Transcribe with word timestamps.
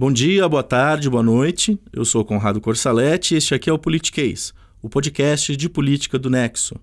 Bom 0.00 0.12
dia, 0.12 0.48
boa 0.48 0.62
tarde, 0.62 1.10
boa 1.10 1.24
noite. 1.24 1.76
Eu 1.92 2.04
sou 2.04 2.24
Conrado 2.24 2.60
Corsaletti 2.60 3.34
e 3.34 3.38
este 3.38 3.52
aqui 3.52 3.68
é 3.68 3.72
o 3.72 3.78
Politiquês, 3.80 4.54
o 4.80 4.88
podcast 4.88 5.56
de 5.56 5.68
política 5.68 6.16
do 6.16 6.30
Nexo. 6.30 6.76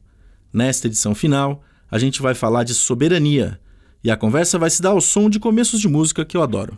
Nesta 0.51 0.87
edição 0.87 1.15
final, 1.15 1.63
a 1.89 1.97
gente 1.97 2.21
vai 2.21 2.35
falar 2.35 2.65
de 2.65 2.73
soberania 2.73 3.57
e 4.03 4.11
a 4.11 4.17
conversa 4.17 4.59
vai 4.59 4.69
se 4.69 4.81
dar 4.81 4.89
ao 4.89 4.99
som 4.99 5.29
de 5.29 5.39
começos 5.39 5.79
de 5.79 5.87
música 5.87 6.25
que 6.25 6.35
eu 6.35 6.43
adoro. 6.43 6.77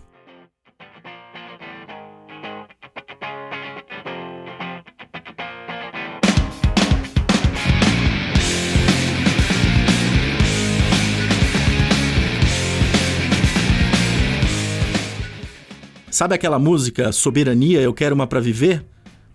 Sabe 16.17 16.33
aquela 16.33 16.57
música 16.57 17.11
Soberania, 17.11 17.79
eu 17.79 17.93
quero 17.93 18.15
uma 18.15 18.25
para 18.25 18.39
viver? 18.39 18.83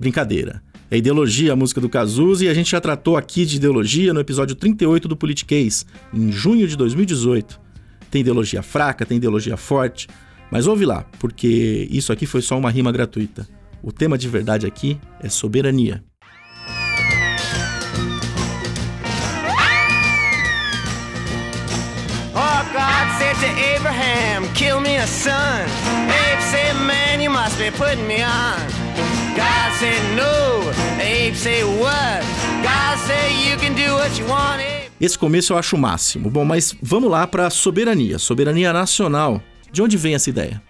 Brincadeira. 0.00 0.60
É 0.90 0.96
ideologia, 0.96 1.52
a 1.52 1.54
música 1.54 1.80
do 1.80 1.88
Cazuza, 1.88 2.44
e 2.44 2.48
a 2.48 2.54
gente 2.54 2.72
já 2.72 2.80
tratou 2.80 3.16
aqui 3.16 3.46
de 3.46 3.54
ideologia 3.54 4.12
no 4.12 4.18
episódio 4.18 4.56
38 4.56 5.06
do 5.06 5.16
Politiquês, 5.16 5.86
em 6.12 6.32
junho 6.32 6.66
de 6.66 6.76
2018. 6.76 7.60
Tem 8.10 8.22
ideologia 8.22 8.64
fraca, 8.64 9.06
tem 9.06 9.18
ideologia 9.18 9.56
forte, 9.56 10.08
mas 10.50 10.66
ouve 10.66 10.84
lá, 10.84 11.06
porque 11.20 11.86
isso 11.88 12.12
aqui 12.12 12.26
foi 12.26 12.42
só 12.42 12.58
uma 12.58 12.68
rima 12.68 12.90
gratuita. 12.90 13.46
O 13.80 13.92
tema 13.92 14.18
de 14.18 14.28
verdade 14.28 14.66
aqui 14.66 14.98
é 15.20 15.28
soberania. 15.28 16.02
To 23.42 23.48
Abraham, 23.74 24.46
kill 24.54 24.80
me 24.80 24.98
a 24.98 25.06
son. 25.06 25.66
Abe 26.06 26.40
said, 26.42 26.76
man, 26.86 27.20
you 27.20 27.28
must 27.28 27.58
be 27.58 27.72
putting 27.72 28.06
me 28.06 28.22
on. 28.22 28.60
God 29.34 29.72
said, 29.80 30.00
no. 30.14 30.70
Abe 31.00 31.34
said, 31.34 31.64
what? 31.80 32.22
God 32.62 32.98
said, 33.00 33.32
you 33.44 33.56
can 33.56 33.74
do 33.74 33.94
what 33.94 34.16
you 34.16 34.26
want, 34.28 34.60
Abe. 34.60 34.92
Esse 35.00 35.18
começo 35.18 35.52
eu 35.52 35.58
acho 35.58 35.74
o 35.74 35.78
máximo. 35.78 36.30
Bom, 36.30 36.44
mas 36.44 36.76
vamos 36.80 37.10
lá 37.10 37.26
para 37.26 37.50
soberania, 37.50 38.16
soberania 38.16 38.72
nacional. 38.72 39.42
De 39.72 39.82
onde 39.82 39.96
vem 39.96 40.14
essa 40.14 40.30
ideia? 40.30 40.62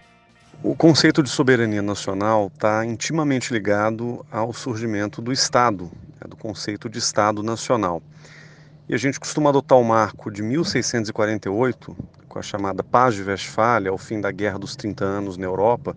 O 0.62 0.74
conceito 0.74 1.22
de 1.22 1.28
soberania 1.28 1.82
nacional 1.82 2.50
está 2.54 2.86
intimamente 2.86 3.52
ligado 3.52 4.24
ao 4.30 4.54
surgimento 4.54 5.20
do 5.20 5.30
Estado, 5.30 5.90
né, 6.18 6.26
do 6.26 6.36
conceito 6.36 6.88
de 6.88 6.98
Estado 6.98 7.42
nacional. 7.42 8.00
E 8.88 8.94
a 8.94 8.98
gente 8.98 9.20
costuma 9.20 9.50
adotar 9.50 9.78
o 9.78 9.84
marco 9.84 10.30
de 10.30 10.42
1648, 10.42 11.96
com 12.28 12.38
a 12.38 12.42
chamada 12.42 12.82
Paz 12.82 13.14
de 13.14 13.22
Westfália, 13.22 13.90
ao 13.90 13.98
fim 13.98 14.20
da 14.20 14.32
Guerra 14.32 14.58
dos 14.58 14.74
30 14.74 15.04
Anos 15.04 15.36
na 15.36 15.46
Europa, 15.46 15.96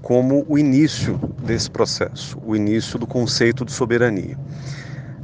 como 0.00 0.44
o 0.48 0.58
início 0.58 1.18
desse 1.42 1.70
processo, 1.70 2.38
o 2.44 2.54
início 2.54 2.98
do 2.98 3.06
conceito 3.06 3.64
de 3.64 3.72
soberania. 3.72 4.38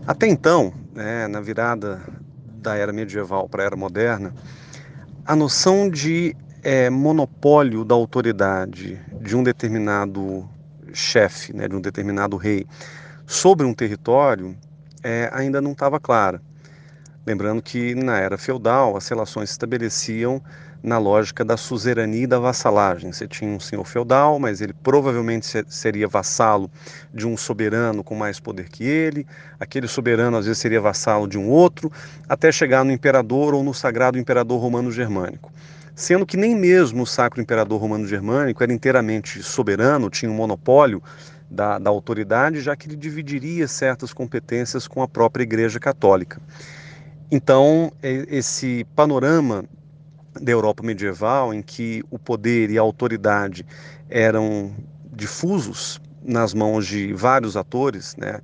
Até 0.06 0.26
então, 0.26 0.72
né, 0.94 1.26
na 1.28 1.40
virada 1.40 2.00
da 2.60 2.76
era 2.76 2.92
medieval 2.92 3.48
para 3.48 3.62
a 3.62 3.66
era 3.66 3.76
moderna, 3.76 4.34
a 5.24 5.36
noção 5.36 5.88
de 5.88 6.36
é, 6.62 6.90
monopólio 6.90 7.84
da 7.84 7.94
autoridade 7.94 9.00
de 9.20 9.36
um 9.36 9.42
determinado 9.42 10.48
chefe, 10.92 11.52
né, 11.52 11.68
de 11.68 11.76
um 11.76 11.80
determinado 11.80 12.36
rei, 12.36 12.66
sobre 13.26 13.64
um 13.64 13.72
território 13.72 14.56
é, 15.02 15.30
ainda 15.32 15.60
não 15.60 15.72
estava 15.72 16.00
clara. 16.00 16.42
Lembrando 17.26 17.60
que 17.60 17.92
na 17.96 18.18
era 18.18 18.38
feudal 18.38 18.96
as 18.96 19.08
relações 19.08 19.48
se 19.48 19.54
estabeleciam 19.54 20.40
na 20.80 20.96
lógica 20.96 21.44
da 21.44 21.56
suzerania 21.56 22.22
e 22.22 22.26
da 22.26 22.38
vassalagem. 22.38 23.12
Você 23.12 23.26
tinha 23.26 23.50
um 23.50 23.58
senhor 23.58 23.84
feudal, 23.84 24.38
mas 24.38 24.60
ele 24.60 24.72
provavelmente 24.72 25.64
seria 25.66 26.06
vassalo 26.06 26.70
de 27.12 27.26
um 27.26 27.36
soberano 27.36 28.04
com 28.04 28.14
mais 28.14 28.38
poder 28.38 28.68
que 28.68 28.84
ele. 28.84 29.26
Aquele 29.58 29.88
soberano 29.88 30.36
às 30.36 30.46
vezes 30.46 30.60
seria 30.60 30.80
vassalo 30.80 31.26
de 31.26 31.36
um 31.36 31.48
outro, 31.48 31.90
até 32.28 32.52
chegar 32.52 32.84
no 32.84 32.92
imperador 32.92 33.54
ou 33.54 33.64
no 33.64 33.74
sagrado 33.74 34.16
imperador 34.16 34.60
romano 34.60 34.92
germânico. 34.92 35.52
Sendo 35.96 36.24
que 36.24 36.36
nem 36.36 36.54
mesmo 36.54 37.02
o 37.02 37.06
sacro 37.06 37.40
imperador 37.40 37.80
romano 37.80 38.06
germânico 38.06 38.62
era 38.62 38.72
inteiramente 38.72 39.42
soberano, 39.42 40.10
tinha 40.10 40.30
um 40.30 40.34
monopólio 40.34 41.02
da, 41.50 41.76
da 41.76 41.90
autoridade, 41.90 42.60
já 42.60 42.76
que 42.76 42.86
ele 42.86 42.96
dividiria 42.96 43.66
certas 43.66 44.12
competências 44.12 44.86
com 44.86 45.02
a 45.02 45.08
própria 45.08 45.42
Igreja 45.42 45.80
Católica. 45.80 46.40
Então, 47.30 47.92
esse 48.02 48.86
panorama 48.94 49.64
da 50.40 50.52
Europa 50.52 50.82
medieval, 50.82 51.52
em 51.52 51.60
que 51.60 52.02
o 52.10 52.18
poder 52.18 52.70
e 52.70 52.78
a 52.78 52.82
autoridade 52.82 53.66
eram 54.08 54.72
difusos 55.12 56.00
nas 56.22 56.54
mãos 56.54 56.86
de 56.86 57.12
vários 57.12 57.56
atores, 57.56 58.14
né, 58.16 58.40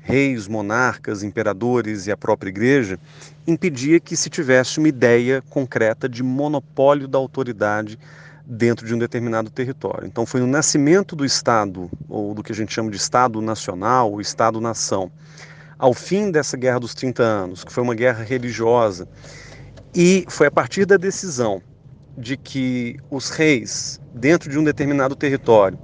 reis, 0.00 0.46
monarcas, 0.46 1.22
imperadores 1.22 2.06
e 2.06 2.12
a 2.12 2.16
própria 2.16 2.50
igreja, 2.50 2.98
impedia 3.46 3.98
que 3.98 4.16
se 4.16 4.28
tivesse 4.28 4.78
uma 4.78 4.88
ideia 4.88 5.42
concreta 5.48 6.08
de 6.08 6.22
monopólio 6.22 7.08
da 7.08 7.18
autoridade 7.18 7.98
dentro 8.44 8.86
de 8.86 8.94
um 8.94 8.98
determinado 8.98 9.50
território. 9.50 10.06
Então 10.06 10.24
foi 10.24 10.40
o 10.40 10.46
nascimento 10.46 11.16
do 11.16 11.24
Estado, 11.24 11.90
ou 12.08 12.34
do 12.34 12.42
que 12.42 12.52
a 12.52 12.54
gente 12.54 12.72
chama 12.72 12.90
de 12.90 12.96
Estado 12.96 13.40
Nacional, 13.40 14.12
ou 14.12 14.20
Estado-nação, 14.20 15.10
ao 15.78 15.92
fim 15.92 16.30
dessa 16.30 16.56
Guerra 16.56 16.80
dos 16.80 16.94
30 16.94 17.22
Anos, 17.22 17.64
que 17.64 17.72
foi 17.72 17.82
uma 17.82 17.94
guerra 17.94 18.22
religiosa, 18.22 19.08
e 19.94 20.24
foi 20.28 20.46
a 20.46 20.50
partir 20.50 20.84
da 20.84 20.96
decisão 20.96 21.62
de 22.16 22.36
que 22.36 22.96
os 23.10 23.30
reis, 23.30 24.00
dentro 24.14 24.50
de 24.50 24.58
um 24.58 24.64
determinado 24.64 25.14
território, 25.14 25.78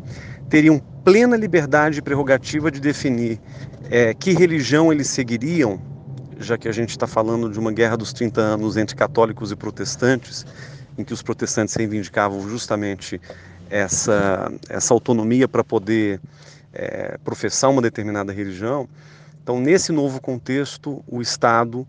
teriam 0.48 0.78
plena 1.04 1.36
liberdade 1.36 1.98
e 1.98 2.02
prerrogativa 2.02 2.70
de 2.70 2.81
definir 2.81 3.41
é, 3.91 4.14
que 4.14 4.32
religião 4.32 4.92
eles 4.92 5.08
seguiriam, 5.08 5.81
já 6.38 6.56
que 6.56 6.69
a 6.69 6.72
gente 6.72 6.91
está 6.91 7.06
falando 7.06 7.50
de 7.50 7.58
uma 7.58 7.72
guerra 7.72 7.97
dos 7.97 8.12
30 8.12 8.41
anos 8.41 8.76
entre 8.76 8.97
católicos 8.97 9.52
e 9.52 9.56
protestantes, 9.56 10.47
em 10.97 11.04
que 11.04 11.12
os 11.12 11.22
protestantes 11.22 11.75
reivindicavam 11.75 12.48
justamente 12.48 13.20
essa, 13.70 14.52
essa 14.69 14.92
autonomia 14.92 15.48
para 15.48 15.64
poder 15.64 16.20
é, 16.72 17.19
professar 17.25 17.70
uma 17.70 17.82
determinada 17.82 18.32
religião. 18.32 18.88
Então, 19.42 19.60
nesse 19.60 19.91
novo 19.91 20.20
contexto, 20.20 21.03
o 21.06 21.20
Estado 21.20 21.86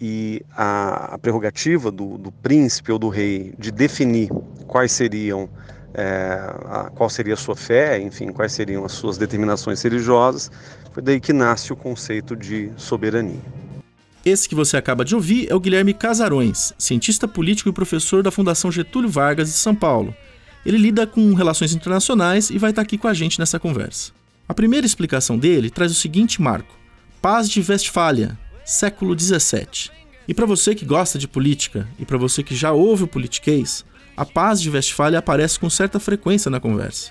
e 0.00 0.42
a, 0.56 1.14
a 1.14 1.18
prerrogativa 1.18 1.90
do, 1.90 2.18
do, 2.18 2.32
príncipe 2.32 2.90
ou 2.90 2.98
do 2.98 3.08
rei 3.08 3.54
de 3.58 3.70
definir 3.70 4.28
quais 4.66 4.92
seriam, 4.92 5.48
é, 5.94 6.38
a, 6.66 6.90
qual 6.94 7.08
seria 7.08 7.34
a 7.34 7.36
sua 7.36 7.54
fé, 7.54 8.00
enfim, 8.00 8.32
quais 8.32 8.52
seriam 8.52 8.84
as 8.84 8.92
suas 8.92 9.16
determinações 9.16 9.80
religiosas, 9.82 10.50
foi 10.92 11.02
daí 11.02 11.20
que 11.20 11.32
nasce 11.32 11.72
o 11.72 11.76
conceito 11.76 12.34
de 12.34 12.70
soberania. 12.76 13.40
Esse 14.24 14.48
que 14.48 14.54
você 14.54 14.76
acaba 14.76 15.04
de 15.04 15.14
ouvir 15.14 15.50
é 15.50 15.54
o 15.54 15.60
Guilherme 15.60 15.94
Casarões, 15.94 16.72
cientista 16.76 17.26
político 17.28 17.68
e 17.68 17.72
professor 17.72 18.22
da 18.22 18.32
Fundação 18.32 18.70
Getúlio 18.70 19.08
Vargas 19.08 19.48
de 19.48 19.54
São 19.54 19.74
Paulo. 19.74 20.14
Ele 20.66 20.76
lida 20.76 21.06
com 21.06 21.32
relações 21.34 21.72
internacionais 21.72 22.50
e 22.50 22.58
vai 22.58 22.70
estar 22.70 22.82
aqui 22.82 22.98
com 22.98 23.06
a 23.06 23.14
gente 23.14 23.38
nessa 23.38 23.58
conversa. 23.58 24.12
A 24.48 24.54
primeira 24.54 24.84
explicação 24.84 25.38
dele 25.38 25.70
traz 25.70 25.92
o 25.92 25.94
seguinte 25.94 26.42
marco: 26.42 26.77
Paz 27.20 27.50
de 27.50 27.60
Westfália, 27.60 28.38
século 28.64 29.18
XVII. 29.18 29.90
E 30.28 30.32
para 30.32 30.46
você 30.46 30.72
que 30.72 30.84
gosta 30.84 31.18
de 31.18 31.26
política 31.26 31.88
e 31.98 32.04
para 32.04 32.16
você 32.16 32.44
que 32.44 32.54
já 32.54 32.70
ouve 32.70 33.02
o 33.02 33.08
politiquês, 33.08 33.84
a 34.16 34.24
Paz 34.24 34.60
de 34.60 34.70
Westfália 34.70 35.18
aparece 35.18 35.58
com 35.58 35.68
certa 35.68 35.98
frequência 35.98 36.48
na 36.48 36.60
conversa. 36.60 37.10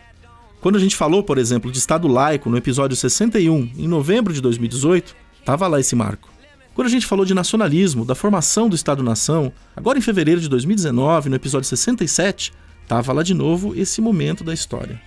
Quando 0.61 0.77
a 0.77 0.79
gente 0.79 0.95
falou, 0.95 1.23
por 1.23 1.37
exemplo, 1.37 1.69
de 1.69 1.77
Estado 1.77 2.07
laico 2.07 2.49
no 2.49 2.55
episódio 2.55 2.95
61, 2.95 3.73
em 3.77 3.85
novembro 3.85 4.33
de 4.33 4.39
2018, 4.39 5.13
estava 5.41 5.67
lá 5.67 5.77
esse 5.77 5.93
marco. 5.93 6.29
Quando 6.73 6.87
a 6.87 6.91
gente 6.91 7.05
falou 7.05 7.25
de 7.25 7.33
nacionalismo, 7.33 8.05
da 8.05 8.15
formação 8.15 8.69
do 8.69 8.77
Estado-nação, 8.77 9.51
agora 9.75 9.97
em 9.97 10.01
fevereiro 10.01 10.39
de 10.39 10.47
2019, 10.47 11.27
no 11.27 11.35
episódio 11.35 11.67
67, 11.67 12.53
estava 12.81 13.11
lá 13.11 13.23
de 13.23 13.33
novo 13.33 13.75
esse 13.75 13.99
momento 13.99 14.41
da 14.41 14.53
história. 14.53 15.01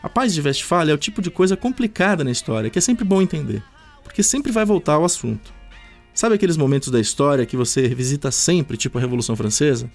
A 0.00 0.08
Paz 0.08 0.32
de 0.32 0.40
Westfália 0.40 0.92
é 0.92 0.94
o 0.94 0.98
tipo 0.98 1.20
de 1.20 1.32
coisa 1.32 1.56
complicada 1.56 2.22
na 2.22 2.30
história 2.30 2.70
que 2.70 2.78
é 2.78 2.82
sempre 2.82 3.04
bom 3.04 3.20
entender 3.20 3.60
porque 4.06 4.22
sempre 4.22 4.52
vai 4.52 4.64
voltar 4.64 4.94
ao 4.94 5.04
assunto. 5.04 5.52
Sabe 6.14 6.34
aqueles 6.34 6.56
momentos 6.56 6.88
da 6.90 6.98
história 6.98 7.44
que 7.44 7.58
você 7.58 7.86
revisita 7.86 8.30
sempre, 8.30 8.78
tipo 8.78 8.96
a 8.96 9.00
Revolução 9.00 9.36
Francesa? 9.36 9.90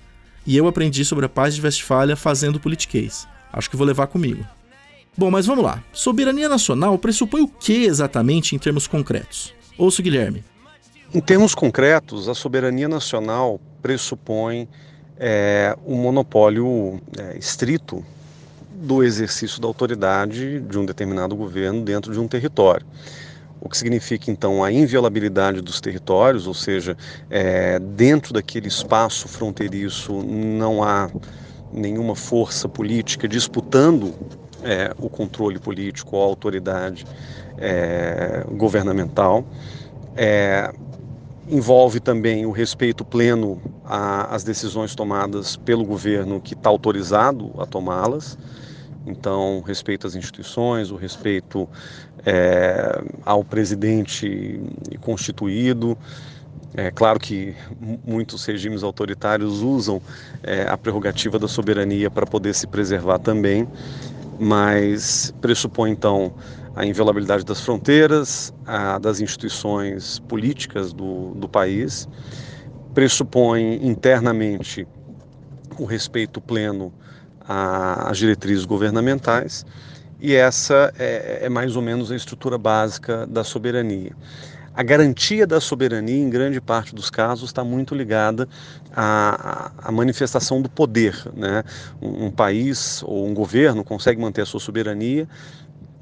E 0.46 0.56
eu 0.56 0.68
aprendi 0.68 1.04
sobre 1.04 1.26
a 1.26 1.30
paz 1.30 1.56
de 1.56 1.62
Westfália 1.62 2.16
fazendo 2.16 2.60
politiquês. 2.60 3.28
Acho 3.52 3.70
que 3.70 3.76
vou 3.76 3.88
levar 3.88 4.08
comigo. 4.08 4.46
Bom, 5.18 5.32
mas 5.32 5.46
vamos 5.46 5.64
lá. 5.64 5.84
Soberania 5.92 6.48
nacional 6.48 6.98
pressupõe 6.98 7.42
o 7.42 7.48
que 7.48 7.86
exatamente 7.86 8.56
em 8.56 8.60
termos 8.60 8.86
concretos? 8.86 9.54
Ouço 9.78 10.04
Guilherme. 10.04 10.44
Em 11.14 11.20
termos 11.20 11.56
concretos, 11.56 12.30
a 12.30 12.36
soberania 12.36 12.88
nacional 12.88 13.60
pressupõe 13.82 14.70
é, 15.18 15.76
um 15.86 15.96
monopólio 15.96 17.02
é, 17.18 17.38
estrito 17.38 18.06
do 18.74 19.04
exercício 19.04 19.60
da 19.60 19.68
autoridade 19.68 20.60
de 20.62 20.78
um 20.78 20.86
determinado 20.86 21.36
governo 21.36 21.84
dentro 21.84 22.14
de 22.14 22.20
um 22.20 22.28
território 22.28 22.86
o 23.62 23.70
que 23.70 23.78
significa 23.78 24.32
então 24.32 24.64
a 24.64 24.72
inviolabilidade 24.72 25.62
dos 25.62 25.80
territórios, 25.80 26.48
ou 26.48 26.54
seja, 26.54 26.98
é, 27.30 27.78
dentro 27.78 28.34
daquele 28.34 28.68
espaço 28.68 29.28
fronteiriço 29.28 30.12
não 30.24 30.84
há 30.84 31.10
nenhuma 31.72 32.16
força 32.16 32.68
política 32.68 33.28
disputando 33.28 34.16
é, 34.64 34.92
o 34.98 35.08
controle 35.08 35.60
político, 35.60 36.18
a 36.18 36.24
autoridade 36.24 37.06
é, 37.58 38.44
governamental. 38.52 39.46
É, 40.18 40.74
envolve 41.48 42.00
também 42.00 42.46
o 42.46 42.52
respeito 42.52 43.06
pleno 43.06 43.62
às 43.86 44.44
decisões 44.44 44.96
tomadas 44.96 45.56
pelo 45.58 45.84
governo 45.84 46.40
que 46.40 46.54
está 46.54 46.70
autorizado 46.70 47.52
a 47.60 47.66
tomá-las. 47.66 48.38
Então, 49.06 49.62
respeito 49.66 50.06
às 50.06 50.16
instituições, 50.16 50.92
o 50.92 50.96
respeito 50.96 51.68
é, 52.26 53.02
ao 53.26 53.44
presidente 53.44 54.60
constituído. 55.02 55.98
É 56.74 56.92
claro 56.92 57.20
que 57.20 57.56
muitos 58.06 58.46
regimes 58.46 58.84
autoritários 58.84 59.62
usam 59.62 60.02
é, 60.44 60.64
a 60.70 60.78
prerrogativa 60.78 61.38
da 61.38 61.48
soberania 61.48 62.10
para 62.10 62.26
poder 62.26 62.54
se 62.54 62.68
preservar 62.68 63.20
também, 63.20 63.68
mas 64.40 65.34
pressupõe 65.42 65.92
então 65.92 66.34
a 66.76 66.86
inviolabilidade 66.86 67.44
das 67.44 67.60
fronteiras, 67.60 68.54
a, 68.66 68.98
das 69.00 69.20
instituições 69.20 70.20
políticas 70.20 70.94
do, 70.94 71.34
do 71.34 71.50
país, 71.50 72.08
pressupõe 72.94 73.86
internamente 73.86 74.88
o 75.78 75.86
respeito 75.86 76.40
pleno 76.40 76.94
às 78.08 78.18
diretrizes 78.18 78.66
governamentais, 78.66 79.66
e 80.20 80.36
essa 80.36 80.94
é, 81.00 81.40
é 81.44 81.50
mais 81.50 81.76
ou 81.76 81.82
menos 81.82 82.12
a 82.12 82.16
estrutura 82.16 82.58
básica 82.58 83.26
da 83.26 83.44
soberania. 83.44 84.12
A 84.74 84.84
garantia 84.84 85.46
da 85.46 85.60
soberania, 85.60 86.24
em 86.24 86.30
grande 86.30 86.62
parte 86.62 86.96
dos 86.96 87.10
casos, 87.10 87.50
está 87.50 87.62
muito 87.62 87.94
ligada 87.94 88.48
à, 88.96 89.70
à 89.78 89.92
manifestação 89.92 90.62
do 90.62 90.70
poder. 90.70 91.14
Né? 91.36 91.62
Um, 92.02 92.28
um, 92.28 92.32
país 92.32 93.04
ou 93.04 93.28
um 93.28 93.34
governo 93.34 93.84
consegue 93.84 94.22
manter 94.22 94.42
a 94.42 94.46
sua 94.46 94.62
soberania 94.62 95.28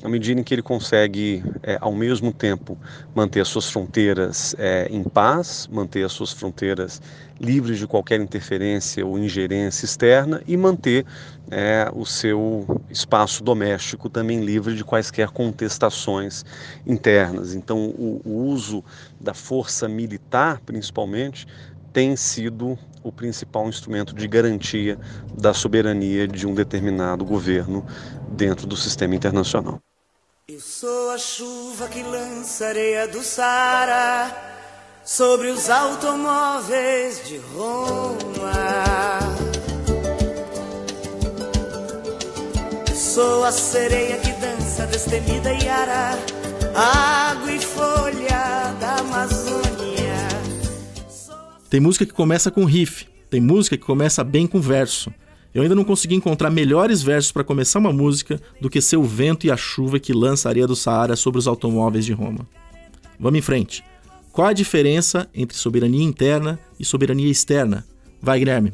à 0.03 0.07
medida 0.07 0.39
em 0.39 0.43
que 0.43 0.53
ele 0.53 0.61
consegue, 0.61 1.43
é, 1.61 1.77
ao 1.81 1.93
mesmo 1.93 2.31
tempo, 2.31 2.77
manter 3.13 3.41
as 3.41 3.47
suas 3.47 3.69
fronteiras 3.69 4.55
é, 4.57 4.87
em 4.89 5.03
paz, 5.03 5.67
manter 5.71 6.03
as 6.05 6.13
suas 6.13 6.31
fronteiras 6.31 7.01
livres 7.39 7.77
de 7.77 7.87
qualquer 7.87 8.19
interferência 8.19 9.05
ou 9.05 9.17
ingerência 9.17 9.85
externa 9.85 10.41
e 10.47 10.55
manter 10.55 11.05
é, 11.51 11.89
o 11.93 12.05
seu 12.05 12.65
espaço 12.89 13.43
doméstico 13.43 14.09
também 14.09 14.43
livre 14.43 14.75
de 14.75 14.83
quaisquer 14.83 15.29
contestações 15.29 16.45
internas. 16.85 17.53
Então, 17.53 17.87
o, 17.89 18.21
o 18.25 18.45
uso 18.45 18.83
da 19.19 19.33
força 19.33 19.87
militar, 19.87 20.61
principalmente, 20.65 21.45
tem 21.91 22.15
sido 22.15 22.77
o 23.03 23.11
principal 23.11 23.67
instrumento 23.67 24.13
de 24.13 24.27
garantia 24.27 24.99
da 25.33 25.53
soberania 25.53 26.27
de 26.27 26.45
um 26.45 26.53
determinado 26.53 27.25
governo 27.25 27.85
dentro 28.27 28.67
do 28.67 28.75
sistema 28.75 29.15
internacional. 29.15 29.88
Eu 30.51 30.59
sou 30.59 31.11
a 31.11 31.17
chuva 31.19 31.87
que 31.87 32.01
lança 32.01 32.65
areia 32.65 33.07
do 33.07 33.21
Sara 33.21 34.35
sobre 35.05 35.49
os 35.49 35.69
automóveis 35.69 37.21
de 37.23 37.37
Roma. 37.37 39.19
Sou 42.95 43.43
a 43.43 43.51
sereia 43.51 44.17
que 44.17 44.31
dança 44.41 44.87
destemida 44.87 45.53
e 45.53 45.69
ara, 45.69 46.17
água 46.73 47.51
e 47.51 47.59
folha 47.59 48.73
da 48.79 48.95
Amazônia. 49.01 50.17
Tem 51.69 51.79
música 51.79 52.07
que 52.07 52.13
começa 52.13 52.49
com 52.49 52.65
riff, 52.65 53.07
tem 53.29 53.39
música 53.39 53.77
que 53.77 53.85
começa 53.85 54.23
bem 54.23 54.47
com 54.47 54.59
verso. 54.59 55.13
Eu 55.53 55.63
ainda 55.63 55.75
não 55.75 55.83
consegui 55.83 56.15
encontrar 56.15 56.51
melhores 56.51 57.01
versos 57.01 57.31
para 57.31 57.43
começar 57.43 57.79
uma 57.79 57.91
música 57.91 58.39
do 58.61 58.69
que 58.69 58.79
ser 58.79 58.97
o 58.97 59.03
vento 59.03 59.47
e 59.47 59.51
a 59.51 59.57
chuva 59.57 59.99
que 59.99 60.13
lança 60.13 60.47
a 60.47 60.51
areia 60.51 60.67
do 60.67 60.75
Saara 60.75 61.15
sobre 61.15 61.39
os 61.39 61.47
automóveis 61.47 62.05
de 62.05 62.13
Roma. 62.13 62.47
Vamos 63.19 63.39
em 63.39 63.41
frente. 63.41 63.83
Qual 64.31 64.47
a 64.47 64.53
diferença 64.53 65.27
entre 65.33 65.57
soberania 65.57 66.03
interna 66.03 66.59
e 66.79 66.85
soberania 66.85 67.29
externa? 67.29 67.85
Vai, 68.21 68.39
Guilherme. 68.39 68.73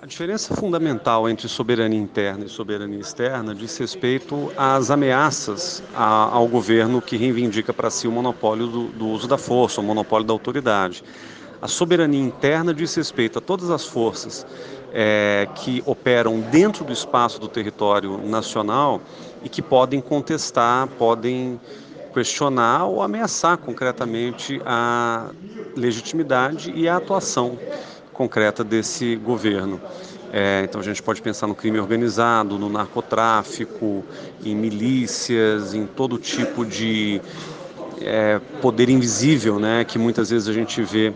A 0.00 0.06
diferença 0.06 0.54
fundamental 0.54 1.28
entre 1.28 1.48
soberania 1.48 1.98
interna 1.98 2.44
e 2.44 2.48
soberania 2.48 3.00
externa 3.00 3.52
diz 3.52 3.76
respeito 3.76 4.52
às 4.56 4.92
ameaças 4.92 5.82
ao 5.92 6.46
governo 6.46 7.02
que 7.02 7.16
reivindica 7.16 7.72
para 7.72 7.90
si 7.90 8.06
o 8.06 8.12
monopólio 8.12 8.68
do, 8.68 8.84
do 8.84 9.08
uso 9.08 9.26
da 9.26 9.36
força, 9.36 9.80
o 9.80 9.84
monopólio 9.84 10.24
da 10.24 10.32
autoridade. 10.32 11.02
A 11.60 11.66
soberania 11.66 12.20
interna 12.20 12.72
diz 12.72 12.94
respeito 12.94 13.38
a 13.38 13.42
todas 13.42 13.70
as 13.70 13.84
forças 13.84 14.46
é, 14.92 15.48
que 15.56 15.82
operam 15.84 16.40
dentro 16.40 16.84
do 16.84 16.92
espaço 16.92 17.40
do 17.40 17.48
território 17.48 18.18
nacional 18.18 19.00
e 19.42 19.48
que 19.48 19.60
podem 19.60 20.00
contestar, 20.00 20.86
podem 20.98 21.60
questionar 22.14 22.84
ou 22.84 23.02
ameaçar 23.02 23.58
concretamente 23.58 24.60
a 24.64 25.30
legitimidade 25.76 26.72
e 26.74 26.88
a 26.88 26.96
atuação 26.96 27.58
concreta 28.12 28.62
desse 28.62 29.16
governo. 29.16 29.80
É, 30.32 30.62
então 30.64 30.80
a 30.80 30.84
gente 30.84 31.02
pode 31.02 31.22
pensar 31.22 31.46
no 31.46 31.54
crime 31.54 31.80
organizado, 31.80 32.58
no 32.58 32.68
narcotráfico, 32.68 34.04
em 34.44 34.54
milícias, 34.54 35.74
em 35.74 35.86
todo 35.86 36.18
tipo 36.18 36.64
de 36.64 37.20
é, 38.00 38.38
poder 38.60 38.88
invisível, 38.90 39.58
né, 39.58 39.84
que 39.84 39.98
muitas 39.98 40.30
vezes 40.30 40.48
a 40.48 40.52
gente 40.52 40.82
vê 40.82 41.12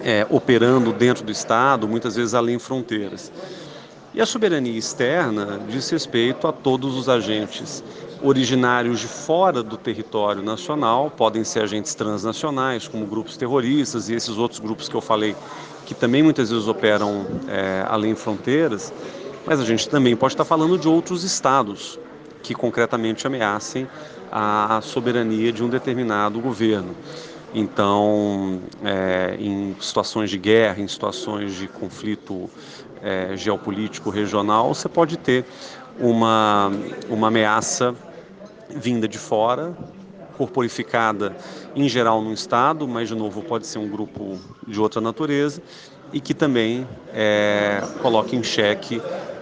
é, 0.00 0.26
operando 0.30 0.92
dentro 0.92 1.24
do 1.24 1.32
Estado, 1.32 1.88
muitas 1.88 2.16
vezes 2.16 2.34
além 2.34 2.58
fronteiras. 2.58 3.32
E 4.14 4.20
a 4.20 4.26
soberania 4.26 4.78
externa 4.78 5.60
diz 5.68 5.90
respeito 5.90 6.46
a 6.46 6.52
todos 6.52 6.96
os 6.96 7.08
agentes 7.08 7.84
originários 8.22 9.00
de 9.00 9.06
fora 9.06 9.62
do 9.62 9.76
território 9.76 10.42
nacional, 10.42 11.10
podem 11.10 11.44
ser 11.44 11.60
agentes 11.60 11.94
transnacionais, 11.94 12.88
como 12.88 13.04
grupos 13.06 13.36
terroristas 13.36 14.08
e 14.08 14.14
esses 14.14 14.38
outros 14.38 14.58
grupos 14.58 14.88
que 14.88 14.94
eu 14.94 15.02
falei, 15.02 15.36
que 15.84 15.94
também 15.94 16.22
muitas 16.22 16.50
vezes 16.50 16.66
operam 16.66 17.26
é, 17.46 17.84
além 17.88 18.14
fronteiras, 18.14 18.92
mas 19.44 19.60
a 19.60 19.64
gente 19.64 19.88
também 19.88 20.16
pode 20.16 20.32
estar 20.32 20.44
falando 20.44 20.78
de 20.78 20.88
outros 20.88 21.22
estados 21.22 21.98
que 22.42 22.54
concretamente 22.54 23.26
ameacem 23.26 23.86
a 24.30 24.80
soberania 24.82 25.52
de 25.52 25.62
um 25.62 25.68
determinado 25.68 26.40
governo. 26.40 26.94
Então, 27.54 28.60
é, 28.84 29.36
em 29.38 29.76
situações 29.80 30.30
de 30.30 30.38
guerra, 30.38 30.80
em 30.80 30.88
situações 30.88 31.54
de 31.54 31.68
conflito 31.68 32.50
é, 33.02 33.36
geopolítico 33.36 34.10
regional, 34.10 34.74
você 34.74 34.88
pode 34.88 35.16
ter 35.16 35.44
uma, 35.98 36.70
uma 37.08 37.28
ameaça 37.28 37.94
vinda 38.68 39.08
de 39.08 39.18
fora, 39.18 39.74
corporificada 40.36 41.34
em 41.74 41.88
geral 41.88 42.20
num 42.20 42.32
Estado, 42.32 42.86
mas 42.86 43.08
de 43.08 43.14
novo 43.14 43.42
pode 43.42 43.66
ser 43.66 43.78
um 43.78 43.88
grupo 43.88 44.38
de 44.66 44.78
outra 44.80 45.00
natureza, 45.00 45.62
e 46.12 46.20
que 46.20 46.34
também 46.34 46.86
é, 47.12 47.82
coloca 48.02 48.36
em 48.36 48.42
xeque 48.42 49.00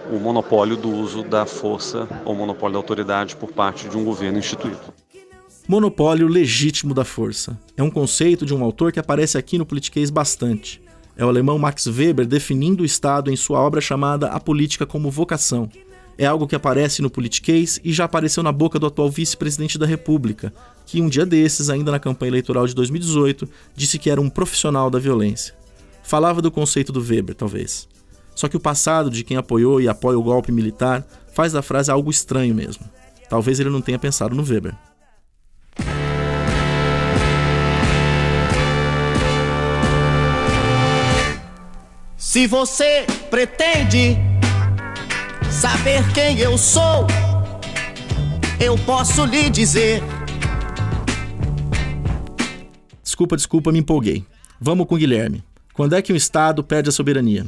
o 0.09 0.19
monopólio 0.19 0.77
do 0.77 0.89
uso 0.89 1.23
da 1.23 1.45
força 1.45 2.07
ou 2.23 2.35
monopólio 2.35 2.73
da 2.73 2.79
autoridade 2.79 3.35
por 3.35 3.51
parte 3.51 3.89
de 3.89 3.97
um 3.97 4.03
governo 4.03 4.37
instituído. 4.37 5.04
Monopólio 5.67 6.27
legítimo 6.27 6.93
da 6.93 7.03
força. 7.03 7.59
É 7.75 7.81
um 7.81 7.89
conceito 7.89 8.45
de 8.45 8.53
um 8.53 8.63
autor 8.63 8.91
que 8.91 8.99
aparece 8.99 9.35
aqui 9.35 9.57
no 9.57 9.65
Politiquês 9.65 10.11
bastante. 10.11 10.79
É 11.17 11.25
o 11.25 11.27
alemão 11.27 11.57
Max 11.57 11.87
Weber 11.87 12.27
definindo 12.27 12.83
o 12.83 12.85
Estado 12.85 13.31
em 13.31 13.35
sua 13.35 13.59
obra 13.59 13.81
chamada 13.81 14.27
A 14.27 14.39
Política 14.39 14.85
como 14.85 15.09
Vocação. 15.09 15.67
É 16.19 16.25
algo 16.27 16.45
que 16.45 16.55
aparece 16.55 17.01
no 17.01 17.09
Politiquês 17.09 17.79
e 17.83 17.91
já 17.91 18.05
apareceu 18.05 18.43
na 18.43 18.51
boca 18.51 18.77
do 18.77 18.85
atual 18.85 19.09
vice-presidente 19.09 19.79
da 19.79 19.87
República, 19.87 20.53
que 20.85 21.01
um 21.01 21.09
dia 21.09 21.25
desses, 21.25 21.67
ainda 21.67 21.91
na 21.91 21.99
campanha 21.99 22.29
eleitoral 22.29 22.67
de 22.67 22.75
2018, 22.75 23.49
disse 23.75 23.97
que 23.97 24.11
era 24.11 24.21
um 24.21 24.29
profissional 24.29 24.91
da 24.91 24.99
violência. 24.99 25.55
Falava 26.03 26.43
do 26.43 26.51
conceito 26.51 26.91
do 26.91 27.01
Weber, 27.01 27.33
talvez. 27.33 27.87
Só 28.35 28.47
que 28.47 28.55
o 28.55 28.59
passado 28.59 29.09
de 29.09 29.23
quem 29.23 29.35
apoiou 29.35 29.81
e 29.81 29.87
apoia 29.87 30.19
o 30.19 30.23
golpe 30.23 30.51
militar 30.51 31.03
faz 31.33 31.53
da 31.53 31.63
frase 31.63 31.89
algo 31.89 32.11
estranho 32.11 32.53
mesmo. 32.53 32.85
Talvez 33.27 33.59
ele 33.59 33.71
não 33.71 33.81
tenha 33.81 33.97
pensado 33.97 34.35
no 34.35 34.43
Weber. 34.43 34.75
Se 42.35 42.47
você 42.47 43.05
pretende 43.29 44.17
saber 45.49 46.03
quem 46.13 46.37
eu 46.37 46.57
sou, 46.57 47.07
eu 48.59 48.77
posso 48.79 49.23
lhe 49.23 49.49
dizer. 49.49 50.03
Desculpa, 53.01 53.37
desculpa, 53.37 53.71
me 53.71 53.79
empolguei. 53.79 54.25
Vamos 54.59 54.85
com 54.85 54.95
o 54.95 54.97
Guilherme. 54.97 55.45
Quando 55.73 55.95
é 55.95 56.01
que 56.01 56.11
um 56.11 56.15
Estado 56.17 56.61
perde 56.61 56.89
a 56.89 56.91
soberania? 56.91 57.45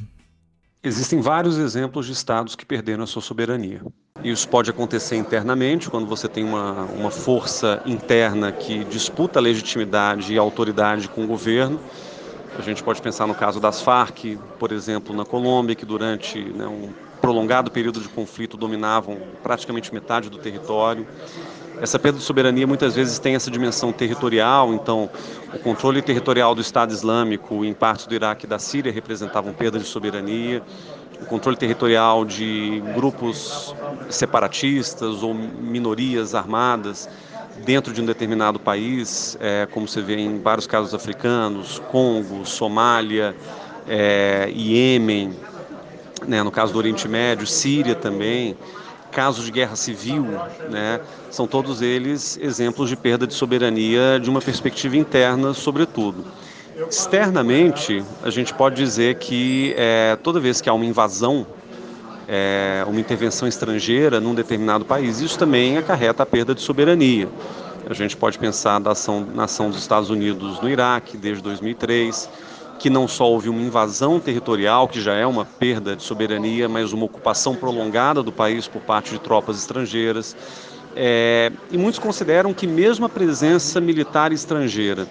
Existem 0.81 1.19
vários 1.19 1.57
exemplos 1.57 2.05
de 2.05 2.13
estados 2.13 2.55
que 2.55 2.65
perderam 2.65 3.03
a 3.03 3.07
sua 3.07 3.21
soberania. 3.21 3.81
Isso 4.23 4.47
pode 4.47 4.69
acontecer 4.69 5.17
internamente, 5.17 5.89
quando 5.89 6.07
você 6.07 6.29
tem 6.29 6.45
uma, 6.45 6.83
uma 6.97 7.11
força 7.11 7.81
interna 7.85 8.53
que 8.53 8.85
disputa 8.85 9.37
a 9.37 9.41
legitimidade 9.41 10.33
e 10.33 10.37
a 10.37 10.41
autoridade 10.41 11.09
com 11.09 11.25
o 11.25 11.27
governo 11.27 11.77
a 12.57 12.61
gente 12.61 12.83
pode 12.83 13.01
pensar 13.01 13.27
no 13.27 13.35
caso 13.35 13.59
das 13.59 13.81
Farc, 13.81 14.37
por 14.59 14.71
exemplo, 14.71 15.15
na 15.15 15.25
Colômbia, 15.25 15.75
que 15.75 15.85
durante 15.85 16.39
né, 16.39 16.65
um 16.67 16.89
prolongado 17.21 17.71
período 17.71 17.99
de 17.99 18.07
conflito 18.07 18.55
dominavam 18.55 19.17
praticamente 19.43 19.93
metade 19.93 20.29
do 20.29 20.37
território. 20.37 21.05
Essa 21.79 21.99
perda 21.99 22.17
de 22.17 22.23
soberania 22.23 22.65
muitas 22.65 22.95
vezes 22.95 23.19
tem 23.19 23.35
essa 23.35 23.51
dimensão 23.51 23.91
territorial, 23.91 24.73
então 24.73 25.09
o 25.53 25.59
controle 25.59 26.01
territorial 26.01 26.55
do 26.55 26.61
Estado 26.61 26.91
Islâmico 26.91 27.63
em 27.63 27.73
partes 27.73 28.07
do 28.07 28.15
Iraque 28.15 28.45
e 28.45 28.49
da 28.49 28.57
Síria 28.57 28.91
representavam 28.91 29.53
perda 29.53 29.77
de 29.77 29.85
soberania, 29.85 30.63
o 31.21 31.25
controle 31.25 31.57
territorial 31.57 32.25
de 32.25 32.81
grupos 32.95 33.75
separatistas 34.09 35.21
ou 35.21 35.33
minorias 35.33 36.33
armadas 36.33 37.07
dentro 37.65 37.93
de 37.93 38.01
um 38.01 38.05
determinado 38.05 38.59
país, 38.59 39.37
é, 39.39 39.67
como 39.71 39.87
você 39.87 40.01
vê 40.01 40.15
em 40.17 40.39
vários 40.39 40.67
casos 40.67 40.93
africanos, 40.93 41.79
Congo, 41.91 42.45
Somália, 42.45 43.35
é, 43.87 44.51
Iêmen, 44.53 45.33
né, 46.27 46.43
no 46.43 46.51
caso 46.51 46.73
do 46.73 46.79
Oriente 46.79 47.07
Médio, 47.07 47.45
Síria 47.45 47.95
também 47.95 48.57
casos 49.11 49.45
de 49.45 49.51
guerra 49.51 49.75
civil, 49.75 50.25
né, 50.69 50.99
são 51.31 51.47
todos 51.47 51.81
eles 51.81 52.37
exemplos 52.39 52.89
de 52.89 52.95
perda 52.95 53.25
de 53.25 53.33
soberania 53.33 54.19
de 54.21 54.29
uma 54.29 54.41
perspectiva 54.41 54.95
interna, 54.95 55.53
sobretudo. 55.53 56.25
Externamente, 56.87 58.03
a 58.21 58.29
gente 58.29 58.53
pode 58.53 58.75
dizer 58.75 59.15
que 59.15 59.73
é, 59.75 60.15
toda 60.21 60.39
vez 60.39 60.61
que 60.61 60.69
há 60.69 60.73
uma 60.73 60.85
invasão, 60.85 61.47
é, 62.27 62.83
uma 62.87 62.99
intervenção 62.99 63.47
estrangeira 63.47 64.19
num 64.19 64.35
determinado 64.35 64.83
país, 64.83 65.21
isso 65.21 65.39
também 65.39 65.77
acarreta 65.77 66.23
a 66.23 66.25
perda 66.25 66.53
de 66.53 66.61
soberania. 66.61 67.29
A 67.89 67.93
gente 67.93 68.17
pode 68.17 68.37
pensar 68.37 68.79
da 68.79 68.91
ação, 68.91 69.25
na 69.33 69.45
ação 69.45 69.69
dos 69.69 69.79
Estados 69.79 70.09
Unidos 70.09 70.59
no 70.59 70.69
Iraque 70.69 71.15
desde 71.15 71.41
2003, 71.41 72.29
que 72.79 72.89
não 72.89 73.07
só 73.07 73.29
houve 73.29 73.47
uma 73.47 73.61
invasão 73.61 74.19
territorial, 74.19 74.87
que 74.87 75.01
já 75.01 75.13
é 75.13 75.25
uma 75.25 75.45
perda 75.45 75.95
de 75.95 76.03
soberania, 76.03 76.67
mas 76.67 76.91
uma 76.91 77.05
ocupação 77.05 77.55
prolongada 77.55 78.21
do 78.21 78.31
país 78.31 78.67
por 78.67 78.81
parte 78.81 79.11
de 79.11 79.19
tropas 79.19 79.57
estrangeiras. 79.57 80.35
É, 80.95 81.51
e 81.71 81.77
muitos 81.77 81.99
consideram 81.99 82.53
que 82.53 82.67
mesmo 82.67 83.05
a 83.05 83.09
presença 83.09 83.79
militar 83.79 84.33
estrangeira 84.33 85.07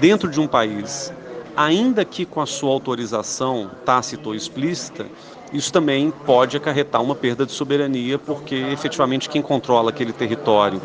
dentro 0.00 0.28
de 0.28 0.40
um 0.40 0.46
país, 0.46 1.12
ainda 1.56 2.04
que 2.04 2.24
com 2.24 2.40
a 2.40 2.46
sua 2.46 2.70
autorização 2.70 3.70
tácita 3.84 4.28
ou 4.28 4.34
explícita, 4.34 5.06
isso 5.52 5.72
também 5.72 6.10
pode 6.24 6.56
acarretar 6.56 7.02
uma 7.02 7.14
perda 7.14 7.44
de 7.44 7.52
soberania, 7.52 8.18
porque 8.18 8.54
efetivamente 8.54 9.28
quem 9.28 9.42
controla 9.42 9.90
aquele 9.90 10.12
território 10.12 10.80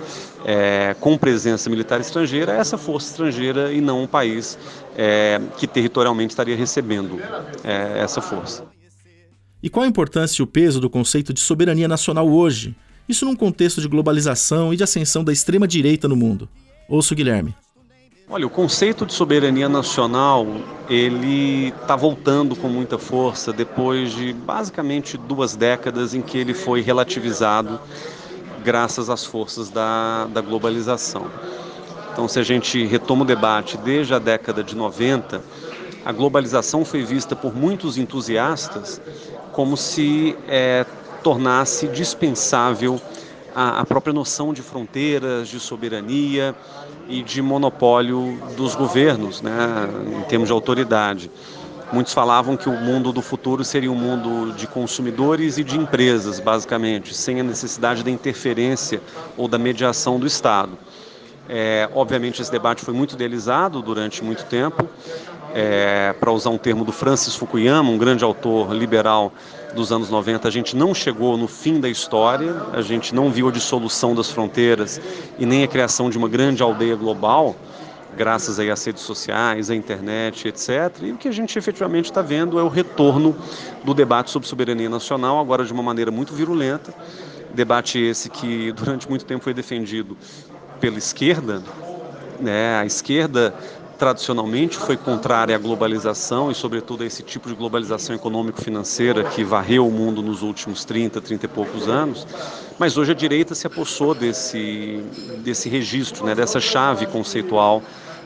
é, 0.45 0.95
com 0.99 1.17
presença 1.17 1.69
militar 1.69 2.01
estrangeira 2.01 2.53
é 2.53 2.57
essa 2.59 2.77
força 2.77 3.11
estrangeira 3.11 3.71
e 3.71 3.79
não 3.79 4.03
um 4.03 4.07
país 4.07 4.57
é, 4.95 5.39
que 5.57 5.67
territorialmente 5.67 6.31
estaria 6.31 6.55
recebendo 6.55 7.19
é, 7.63 7.99
essa 7.99 8.21
força. 8.21 8.65
E 9.61 9.69
qual 9.69 9.85
a 9.85 9.87
importância 9.87 10.41
e 10.41 10.43
o 10.43 10.47
peso 10.47 10.79
do 10.79 10.89
conceito 10.89 11.33
de 11.33 11.39
soberania 11.39 11.87
nacional 11.87 12.29
hoje? 12.29 12.75
Isso 13.07 13.25
num 13.25 13.35
contexto 13.35 13.81
de 13.81 13.87
globalização 13.87 14.73
e 14.73 14.77
de 14.77 14.83
ascensão 14.83 15.23
da 15.23 15.31
extrema-direita 15.31 16.07
no 16.07 16.15
mundo. 16.15 16.47
Ouço 16.89 17.15
Guilherme. 17.15 17.55
Olha, 18.29 18.45
o 18.45 18.49
conceito 18.49 19.05
de 19.05 19.13
soberania 19.13 19.69
nacional, 19.69 20.45
ele 20.89 21.69
está 21.69 21.95
voltando 21.95 22.57
com 22.57 22.67
muita 22.67 22.97
força 22.97 23.53
depois 23.53 24.11
de 24.11 24.33
basicamente 24.33 25.17
duas 25.17 25.55
décadas 25.55 26.13
em 26.13 26.21
que 26.21 26.37
ele 26.37 26.53
foi 26.53 26.81
relativizado 26.81 27.79
graças 28.65 29.09
às 29.09 29.23
forças 29.23 29.69
da, 29.69 30.25
da 30.25 30.41
globalização. 30.41 31.27
Então, 32.11 32.27
se 32.27 32.37
a 32.37 32.43
gente 32.43 32.85
retoma 32.85 33.21
o 33.21 33.25
debate 33.25 33.77
desde 33.77 34.13
a 34.13 34.19
década 34.19 34.61
de 34.61 34.75
90, 34.75 35.41
a 36.03 36.11
globalização 36.11 36.83
foi 36.83 37.05
vista 37.05 37.33
por 37.33 37.55
muitos 37.55 37.97
entusiastas 37.97 39.01
como 39.53 39.77
se 39.77 40.35
é, 40.49 40.85
tornasse 41.23 41.87
dispensável 41.87 42.99
a, 43.57 43.79
a 43.79 43.85
própria 43.85 44.13
noção 44.13 44.53
de 44.53 44.61
fronteiras, 44.61 45.47
de 45.47 45.59
soberania 45.59 46.55
e 47.09 47.23
de 47.23 47.41
monopólio 47.41 48.39
dos 48.55 48.75
governos, 48.75 49.41
né, 49.41 49.51
em 50.15 50.21
termos 50.25 50.47
de 50.47 50.53
autoridade. 50.53 51.31
Muitos 51.91 52.13
falavam 52.13 52.55
que 52.55 52.69
o 52.69 52.73
mundo 52.73 53.11
do 53.11 53.21
futuro 53.21 53.63
seria 53.63 53.91
um 53.91 53.95
mundo 53.95 54.53
de 54.53 54.67
consumidores 54.67 55.57
e 55.57 55.63
de 55.63 55.75
empresas, 55.75 56.39
basicamente, 56.39 57.15
sem 57.15 57.39
a 57.39 57.43
necessidade 57.43 58.03
da 58.03 58.11
interferência 58.11 59.01
ou 59.35 59.47
da 59.47 59.57
mediação 59.57 60.19
do 60.19 60.27
Estado. 60.27 60.77
É, 61.49 61.89
obviamente, 61.93 62.41
esse 62.41 62.51
debate 62.51 62.83
foi 62.83 62.93
muito 62.93 63.13
idealizado 63.13 63.81
durante 63.81 64.23
muito 64.23 64.45
tempo. 64.45 64.87
É, 65.53 66.13
Para 66.19 66.31
usar 66.31 66.49
um 66.49 66.57
termo 66.57 66.83
do 66.83 66.91
Francis 66.91 67.35
Fukuyama, 67.35 67.89
um 67.89 67.97
grande 67.97 68.23
autor 68.23 68.73
liberal 68.73 69.31
dos 69.73 69.91
anos 69.91 70.09
90, 70.09 70.47
a 70.47 70.51
gente 70.51 70.75
não 70.75 70.93
chegou 70.93 71.37
no 71.37 71.47
fim 71.47 71.79
da 71.79 71.89
história, 71.89 72.53
a 72.73 72.81
gente 72.81 73.15
não 73.15 73.29
viu 73.29 73.47
a 73.47 73.51
dissolução 73.51 74.13
das 74.13 74.29
fronteiras 74.29 74.99
e 75.37 75.45
nem 75.45 75.63
a 75.63 75.67
criação 75.67 76.09
de 76.09 76.17
uma 76.17 76.27
grande 76.27 76.61
aldeia 76.61 76.95
global, 76.95 77.55
graças 78.15 78.59
aí 78.59 78.69
às 78.69 78.83
redes 78.83 79.03
sociais, 79.03 79.69
à 79.69 79.75
internet, 79.75 80.47
etc. 80.47 80.69
E 81.01 81.11
o 81.11 81.17
que 81.17 81.27
a 81.27 81.31
gente 81.31 81.57
efetivamente 81.57 82.05
está 82.05 82.21
vendo 82.21 82.59
é 82.59 82.63
o 82.63 82.67
retorno 82.67 83.35
do 83.83 83.93
debate 83.93 84.31
sobre 84.31 84.47
soberania 84.47 84.89
nacional, 84.89 85.39
agora 85.39 85.63
de 85.63 85.71
uma 85.71 85.83
maneira 85.83 86.11
muito 86.11 86.33
virulenta. 86.33 86.93
Debate 87.53 87.99
esse 87.99 88.29
que 88.29 88.71
durante 88.73 89.07
muito 89.09 89.25
tempo 89.25 89.43
foi 89.43 89.53
defendido 89.53 90.17
pela 90.79 90.97
esquerda, 90.97 91.61
né? 92.39 92.79
A 92.79 92.85
esquerda 92.85 93.53
tradicionalmente 93.97 94.77
foi 94.77 94.95
contrária 94.95 95.55
à 95.55 95.59
globalização 95.59 96.51
e, 96.51 96.55
sobretudo, 96.55 97.03
a 97.03 97.05
esse 97.05 97.23
tipo 97.23 97.49
de 97.49 97.55
globalização 97.55 98.15
econômico-financeira 98.15 99.23
que 99.23 99.43
varreu 99.43 99.87
o 99.87 99.91
mundo 99.91 100.21
nos 100.21 100.43
últimos 100.43 100.85
30, 100.85 101.19
30 101.19 101.45
e 101.45 101.49
poucos 101.49 101.87
anos. 101.87 102.27
Mas 102.77 102.95
hoje 102.95 103.11
a 103.11 103.15
direita 103.15 103.55
se 103.55 103.65
apossou 103.65 104.13
desse, 104.13 105.03
desse 105.39 105.67
registro, 105.67 106.25
né, 106.25 106.35
dessa 106.35 106.59
chave 106.59 107.07
conceitual 107.07 107.81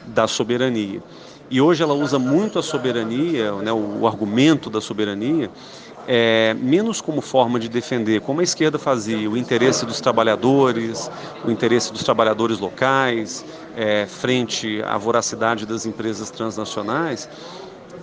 da 0.08 0.27
soberania. 0.27 1.01
E 1.50 1.62
hoje 1.62 1.84
ela 1.84 1.93
usa 1.93 2.20
muito 2.20 2.60
a 2.60 2.63
soberania, 2.63 3.51
né, 3.53 3.72
o, 3.72 4.01
o 4.01 4.08
argumento 4.08 4.70
da 4.70 4.81
soberania, 4.81 5.50
é, 6.08 6.53
menos 6.55 7.01
como 7.01 7.22
forma 7.22 7.60
de 7.60 7.70
defender, 7.70 8.22
como 8.22 8.41
a 8.41 8.43
esquerda 8.43 8.79
fazia, 8.79 9.29
o 9.29 9.38
interesse 9.38 9.86
dos 9.86 10.01
trabalhadores, 10.01 11.10
o 11.46 11.51
interesse 11.51 11.91
dos 11.91 12.03
trabalhadores 12.03 12.60
locais, 12.60 13.46
é, 13.75 14.05
frente 14.05 14.81
à 14.84 14.98
voracidade 14.98 15.65
das 15.65 15.86
empresas 15.86 16.29
transnacionais. 16.29 17.29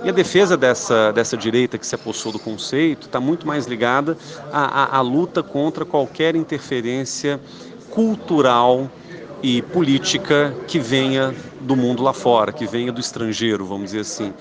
E 0.05 0.09
a 0.09 0.13
defesa 0.13 0.57
dessa, 0.57 1.13
dessa 1.13 1.37
direita 1.37 1.77
que 1.77 1.87
se 1.87 1.95
apossou 1.95 2.31
do 2.31 2.39
conceito 2.39 3.07
está 3.07 3.19
muito 3.19 3.47
mais 3.47 3.67
ligada 3.67 4.17
à, 4.53 4.97
à, 4.97 4.99
à 4.99 5.01
luta 5.01 5.43
contra 5.43 5.85
qualquer 5.85 6.37
interferência 6.37 7.41
cultural 7.91 8.89
e 9.43 9.63
política 9.63 10.55
que 10.67 10.79
venha 10.79 11.35
do 11.61 11.77
mundo 11.77 12.03
lá 12.03 12.13
fora, 12.13 12.53
que 12.53 12.67
venha 12.67 12.91
do 12.93 13.01
estrangeiro, 13.01 13.65
vamos 13.65 13.87
dizer 13.87 14.01
assim. 14.01 14.33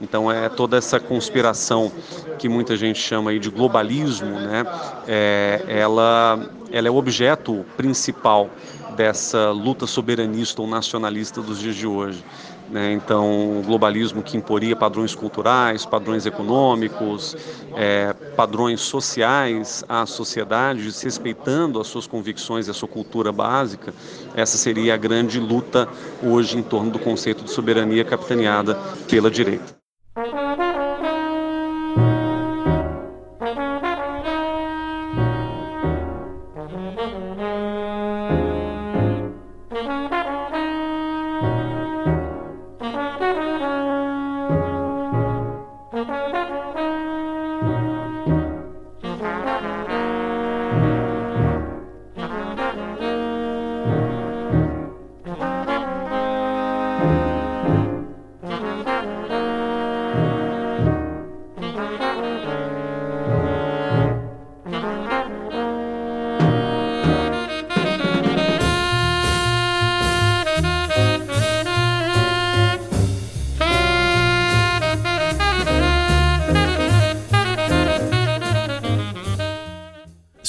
Então 0.00 0.30
é 0.30 0.48
toda 0.48 0.76
essa 0.76 1.00
conspiração 1.00 1.90
que 2.38 2.48
muita 2.48 2.76
gente 2.76 2.98
chama 2.98 3.30
aí 3.30 3.38
de 3.38 3.50
globalismo, 3.50 4.30
né? 4.30 4.64
É, 5.06 5.64
ela, 5.66 6.48
ela 6.70 6.88
é 6.88 6.90
o 6.90 6.96
objeto 6.96 7.64
principal 7.76 8.50
dessa 8.96 9.50
luta 9.50 9.86
soberanista 9.86 10.62
ou 10.62 10.66
nacionalista 10.66 11.42
dos 11.42 11.60
dias 11.60 11.76
de 11.76 11.86
hoje. 11.86 12.24
Né? 12.68 12.92
Então, 12.94 13.60
o 13.60 13.62
globalismo 13.62 14.22
que 14.22 14.36
imporia 14.36 14.74
padrões 14.74 15.14
culturais, 15.14 15.86
padrões 15.86 16.26
econômicos, 16.26 17.36
é, 17.76 18.12
padrões 18.36 18.80
sociais 18.80 19.84
à 19.88 20.04
sociedade, 20.04 20.90
respeitando 21.02 21.80
as 21.80 21.86
suas 21.86 22.06
convicções 22.06 22.66
e 22.66 22.70
a 22.70 22.74
sua 22.74 22.88
cultura 22.88 23.30
básica, 23.30 23.94
essa 24.34 24.56
seria 24.56 24.94
a 24.94 24.96
grande 24.96 25.38
luta 25.38 25.88
hoje 26.22 26.58
em 26.58 26.62
torno 26.62 26.90
do 26.90 26.98
conceito 26.98 27.44
de 27.44 27.50
soberania 27.50 28.04
capitaneada 28.04 28.74
pela 29.08 29.30
direita. 29.30 29.75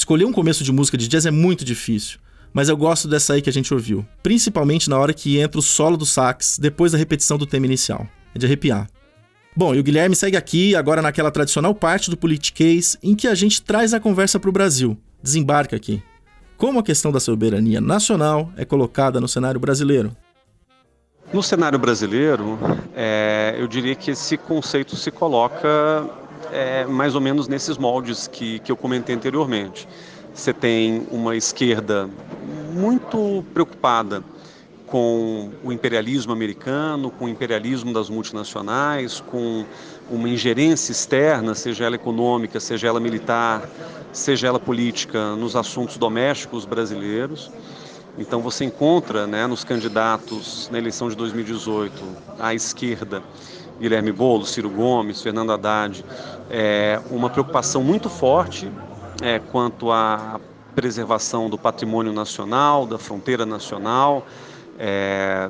Escolher 0.08 0.24
um 0.24 0.32
começo 0.32 0.64
de 0.64 0.72
música 0.72 0.96
de 0.96 1.06
jazz 1.06 1.26
é 1.26 1.30
muito 1.30 1.66
difícil, 1.66 2.18
mas 2.50 2.70
eu 2.70 2.76
gosto 2.78 3.06
dessa 3.06 3.34
aí 3.34 3.42
que 3.42 3.50
a 3.50 3.52
gente 3.52 3.74
ouviu, 3.74 4.06
principalmente 4.22 4.88
na 4.88 4.98
hora 4.98 5.12
que 5.12 5.38
entra 5.38 5.58
o 5.58 5.62
solo 5.62 5.98
do 5.98 6.06
sax 6.06 6.58
depois 6.58 6.92
da 6.92 6.96
repetição 6.96 7.36
do 7.36 7.44
tema 7.44 7.66
inicial. 7.66 8.08
É 8.34 8.38
de 8.38 8.46
arrepiar. 8.46 8.88
Bom, 9.54 9.74
e 9.74 9.78
o 9.78 9.82
Guilherme 9.82 10.16
segue 10.16 10.34
aqui, 10.34 10.74
agora 10.74 11.02
naquela 11.02 11.30
tradicional 11.30 11.74
parte 11.74 12.08
do 12.08 12.16
Politiquês, 12.16 12.96
em 13.02 13.14
que 13.14 13.28
a 13.28 13.34
gente 13.34 13.60
traz 13.60 13.92
a 13.92 14.00
conversa 14.00 14.40
para 14.40 14.48
o 14.48 14.52
Brasil. 14.52 14.96
Desembarca 15.22 15.76
aqui. 15.76 16.02
Como 16.56 16.78
a 16.78 16.82
questão 16.82 17.12
da 17.12 17.20
soberania 17.20 17.78
nacional 17.78 18.50
é 18.56 18.64
colocada 18.64 19.20
no 19.20 19.28
cenário 19.28 19.60
brasileiro? 19.60 20.16
No 21.34 21.42
cenário 21.42 21.78
brasileiro, 21.78 22.58
é, 22.96 23.56
eu 23.58 23.68
diria 23.68 23.94
que 23.94 24.12
esse 24.12 24.38
conceito 24.38 24.96
se 24.96 25.10
coloca 25.10 26.08
é, 26.52 26.84
mais 26.86 27.14
ou 27.14 27.20
menos 27.20 27.48
nesses 27.48 27.76
moldes 27.76 28.26
que, 28.26 28.58
que 28.60 28.70
eu 28.70 28.76
comentei 28.76 29.14
anteriormente. 29.14 29.88
Você 30.34 30.52
tem 30.52 31.06
uma 31.10 31.36
esquerda 31.36 32.08
muito 32.72 33.44
preocupada 33.52 34.22
com 34.86 35.50
o 35.62 35.72
imperialismo 35.72 36.32
americano, 36.32 37.10
com 37.10 37.26
o 37.26 37.28
imperialismo 37.28 37.92
das 37.92 38.08
multinacionais, 38.08 39.20
com 39.20 39.64
uma 40.10 40.28
ingerência 40.28 40.92
externa, 40.92 41.54
seja 41.54 41.84
ela 41.84 41.96
econômica, 41.96 42.58
seja 42.58 42.88
ela 42.88 42.98
militar, 42.98 43.68
seja 44.12 44.46
ela 44.46 44.58
política, 44.58 45.36
nos 45.36 45.54
assuntos 45.54 45.98
domésticos 45.98 46.64
brasileiros. 46.64 47.50
Então 48.18 48.40
você 48.40 48.64
encontra 48.64 49.26
né, 49.26 49.46
nos 49.46 49.62
candidatos 49.62 50.68
na 50.72 50.78
eleição 50.78 51.08
de 51.08 51.16
2018 51.16 52.02
à 52.38 52.54
esquerda, 52.54 53.22
Guilherme 53.80 54.12
Boulos, 54.12 54.50
Ciro 54.50 54.68
Gomes, 54.68 55.22
Fernando 55.22 55.52
Haddad, 55.52 56.04
é, 56.50 57.00
uma 57.10 57.30
preocupação 57.30 57.82
muito 57.82 58.10
forte 58.10 58.70
é, 59.22 59.38
quanto 59.38 59.90
à 59.92 60.40
preservação 60.74 61.48
do 61.48 61.58
patrimônio 61.58 62.12
nacional, 62.12 62.86
da 62.86 62.98
fronteira 62.98 63.44
nacional, 63.44 64.26
é, 64.78 65.48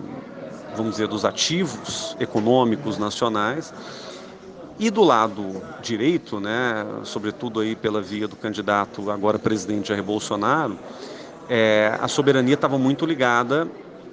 vamos 0.76 0.92
dizer, 0.92 1.08
dos 1.08 1.24
ativos 1.24 2.16
econômicos 2.18 2.98
nacionais. 2.98 3.72
E 4.78 4.90
do 4.90 5.02
lado 5.02 5.60
direito, 5.82 6.38
né, 6.38 6.86
sobretudo 7.02 7.60
aí 7.60 7.74
pela 7.74 8.00
via 8.00 8.28
do 8.28 8.36
candidato 8.36 9.10
agora 9.10 9.38
presidente 9.38 9.88
Jair 9.88 10.04
Bolsonaro, 10.04 10.78
é, 11.48 11.98
a 12.00 12.06
soberania 12.06 12.54
estava 12.54 12.78
muito 12.78 13.04
ligada 13.04 13.66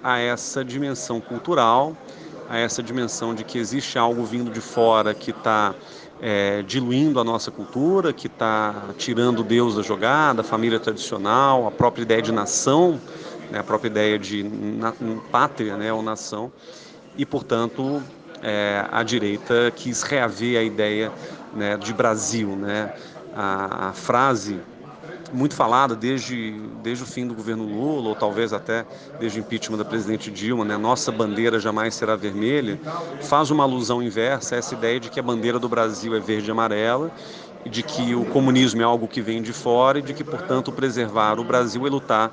a 0.03 0.19
essa 0.19 0.65
dimensão 0.65 1.21
cultural, 1.21 1.95
a 2.49 2.57
essa 2.57 2.81
dimensão 2.83 3.33
de 3.33 3.43
que 3.43 3.57
existe 3.57 3.97
algo 3.97 4.23
vindo 4.23 4.51
de 4.51 4.61
fora 4.61 5.13
que 5.13 5.31
está 5.31 5.73
é, 6.21 6.61
diluindo 6.61 7.19
a 7.19 7.23
nossa 7.23 7.51
cultura, 7.51 8.13
que 8.13 8.27
está 8.27 8.89
tirando 8.97 9.43
Deus 9.43 9.75
da 9.75 9.81
jogada, 9.81 10.41
a 10.41 10.43
família 10.43 10.79
tradicional, 10.79 11.67
a 11.67 11.71
própria 11.71 12.03
ideia 12.03 12.21
de 12.21 12.31
nação, 12.31 12.99
né, 13.51 13.59
a 13.59 13.63
própria 13.63 13.89
ideia 13.89 14.19
de 14.19 14.43
na, 14.43 14.93
pátria 15.31 15.75
né, 15.77 15.91
ou 15.91 16.01
nação, 16.01 16.51
e, 17.17 17.25
portanto, 17.25 18.01
é, 18.41 18.85
a 18.91 19.03
direita 19.03 19.71
quis 19.75 20.03
reaver 20.03 20.59
a 20.59 20.63
ideia 20.63 21.11
né, 21.53 21.77
de 21.77 21.93
Brasil. 21.93 22.55
Né? 22.55 22.93
A, 23.35 23.89
a 23.89 23.93
frase 23.93 24.59
muito 25.35 25.55
falada 25.55 25.95
desde, 25.95 26.51
desde 26.81 27.03
o 27.03 27.07
fim 27.07 27.27
do 27.27 27.35
governo 27.35 27.63
Lula, 27.63 28.09
ou 28.09 28.15
talvez 28.15 28.53
até 28.53 28.85
desde 29.19 29.39
o 29.39 29.41
impeachment 29.41 29.77
da 29.77 29.85
presidente 29.85 30.31
Dilma, 30.31 30.63
né? 30.65 30.77
nossa 30.77 31.11
bandeira 31.11 31.59
jamais 31.59 31.93
será 31.95 32.15
vermelha, 32.15 32.79
faz 33.21 33.51
uma 33.51 33.63
alusão 33.63 34.01
inversa 34.01 34.55
a 34.55 34.57
essa 34.57 34.73
ideia 34.73 34.99
de 34.99 35.09
que 35.09 35.19
a 35.19 35.23
bandeira 35.23 35.59
do 35.59 35.69
Brasil 35.69 36.15
é 36.15 36.19
verde 36.19 36.49
e 36.49 36.51
amarela, 36.51 37.11
e 37.65 37.69
de 37.69 37.81
que 37.81 38.13
o 38.13 38.25
comunismo 38.25 38.81
é 38.81 38.83
algo 38.85 39.07
que 39.07 39.21
vem 39.21 39.41
de 39.41 39.51
fora 39.51 39.99
e 39.99 40.01
de 40.01 40.13
que, 40.13 40.23
portanto, 40.23 40.71
preservar 40.71 41.39
o 41.39 41.43
Brasil 41.43 41.85
é 41.85 41.89
lutar 41.89 42.31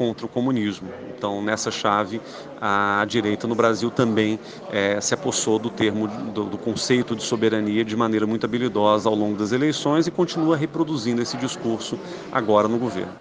contra 0.00 0.24
o 0.24 0.28
comunismo. 0.30 0.88
Então, 1.14 1.42
nessa 1.42 1.70
chave, 1.70 2.22
a 2.58 3.04
direita 3.06 3.46
no 3.46 3.54
Brasil 3.54 3.90
também 3.90 4.40
é, 4.72 4.98
se 4.98 5.12
apossou 5.12 5.58
do 5.58 5.68
termo, 5.68 6.08
do, 6.08 6.44
do, 6.46 6.56
conceito 6.56 7.14
de 7.14 7.22
soberania 7.22 7.84
de 7.84 7.94
maneira 7.94 8.26
muito 8.26 8.46
habilidosa 8.46 9.10
ao 9.10 9.14
longo 9.14 9.36
das 9.36 9.52
eleições 9.52 10.06
e 10.06 10.10
continua 10.10 10.56
reproduzindo 10.56 11.20
esse 11.20 11.36
discurso 11.36 11.98
agora 12.32 12.66
no 12.66 12.78
governo. 12.78 13.12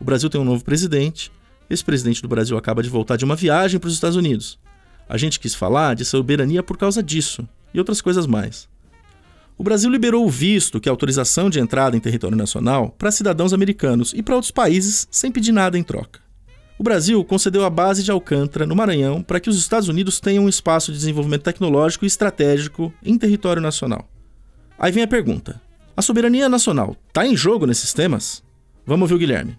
O 0.00 0.04
Brasil 0.04 0.30
tem 0.30 0.40
um 0.40 0.44
novo 0.44 0.64
presidente. 0.64 1.30
Esse 1.68 1.84
presidente 1.84 2.22
do 2.22 2.28
Brasil 2.28 2.56
acaba 2.56 2.82
de 2.82 2.88
voltar 2.88 3.16
de 3.16 3.26
uma 3.26 3.36
viagem 3.36 3.78
para 3.78 3.88
os 3.88 3.92
Estados 3.92 4.16
Unidos. 4.16 4.58
A 5.06 5.18
gente 5.18 5.38
quis 5.38 5.54
falar 5.54 5.94
de 5.94 6.06
soberania 6.06 6.62
por 6.62 6.78
causa 6.78 7.02
disso 7.02 7.46
e 7.74 7.78
outras 7.78 8.00
coisas 8.00 8.26
mais. 8.26 8.66
O 9.58 9.64
Brasil 9.64 9.90
liberou 9.90 10.24
o 10.24 10.30
visto, 10.30 10.80
que 10.80 10.88
é 10.88 10.90
autorização 10.90 11.50
de 11.50 11.58
entrada 11.58 11.96
em 11.96 12.00
território 12.00 12.36
nacional, 12.36 12.94
para 12.96 13.10
cidadãos 13.10 13.52
americanos 13.52 14.14
e 14.14 14.22
para 14.22 14.36
outros 14.36 14.52
países 14.52 15.08
sem 15.10 15.32
pedir 15.32 15.50
nada 15.50 15.76
em 15.76 15.82
troca. 15.82 16.20
O 16.78 16.84
Brasil 16.84 17.24
concedeu 17.24 17.64
a 17.64 17.70
base 17.70 18.04
de 18.04 18.10
Alcântara, 18.12 18.64
no 18.64 18.76
Maranhão, 18.76 19.20
para 19.20 19.40
que 19.40 19.50
os 19.50 19.58
Estados 19.58 19.88
Unidos 19.88 20.20
tenham 20.20 20.44
um 20.44 20.48
espaço 20.48 20.92
de 20.92 20.98
desenvolvimento 20.98 21.42
tecnológico 21.42 22.04
e 22.04 22.06
estratégico 22.06 22.94
em 23.04 23.18
território 23.18 23.60
nacional. 23.60 24.08
Aí 24.78 24.92
vem 24.92 25.02
a 25.02 25.08
pergunta: 25.08 25.60
a 25.96 26.02
soberania 26.02 26.48
nacional 26.48 26.96
está 27.08 27.26
em 27.26 27.36
jogo 27.36 27.66
nesses 27.66 27.92
temas? 27.92 28.44
Vamos 28.86 29.10
ouvir 29.10 29.14
o 29.14 29.18
Guilherme. 29.18 29.58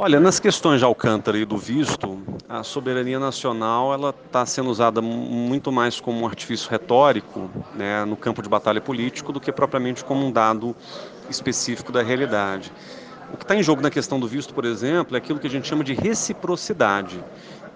Olha, 0.00 0.20
nas 0.20 0.38
questões 0.38 0.78
de 0.78 0.84
Alcântara 0.84 1.36
e 1.36 1.44
do 1.44 1.56
visto, 1.56 2.22
a 2.48 2.62
soberania 2.62 3.18
nacional 3.18 3.92
ela 3.92 4.14
está 4.26 4.46
sendo 4.46 4.70
usada 4.70 5.02
muito 5.02 5.72
mais 5.72 5.98
como 5.98 6.20
um 6.20 6.24
artifício 6.24 6.70
retórico, 6.70 7.50
né, 7.74 8.04
no 8.04 8.16
campo 8.16 8.40
de 8.40 8.48
batalha 8.48 8.80
político, 8.80 9.32
do 9.32 9.40
que 9.40 9.50
propriamente 9.50 10.04
como 10.04 10.24
um 10.24 10.30
dado 10.30 10.76
específico 11.28 11.90
da 11.90 12.00
realidade. 12.00 12.72
O 13.34 13.36
que 13.36 13.42
está 13.42 13.56
em 13.56 13.62
jogo 13.62 13.82
na 13.82 13.90
questão 13.90 14.20
do 14.20 14.28
visto, 14.28 14.54
por 14.54 14.64
exemplo, 14.64 15.16
é 15.16 15.18
aquilo 15.18 15.40
que 15.40 15.48
a 15.48 15.50
gente 15.50 15.66
chama 15.66 15.82
de 15.82 15.94
reciprocidade, 15.94 17.18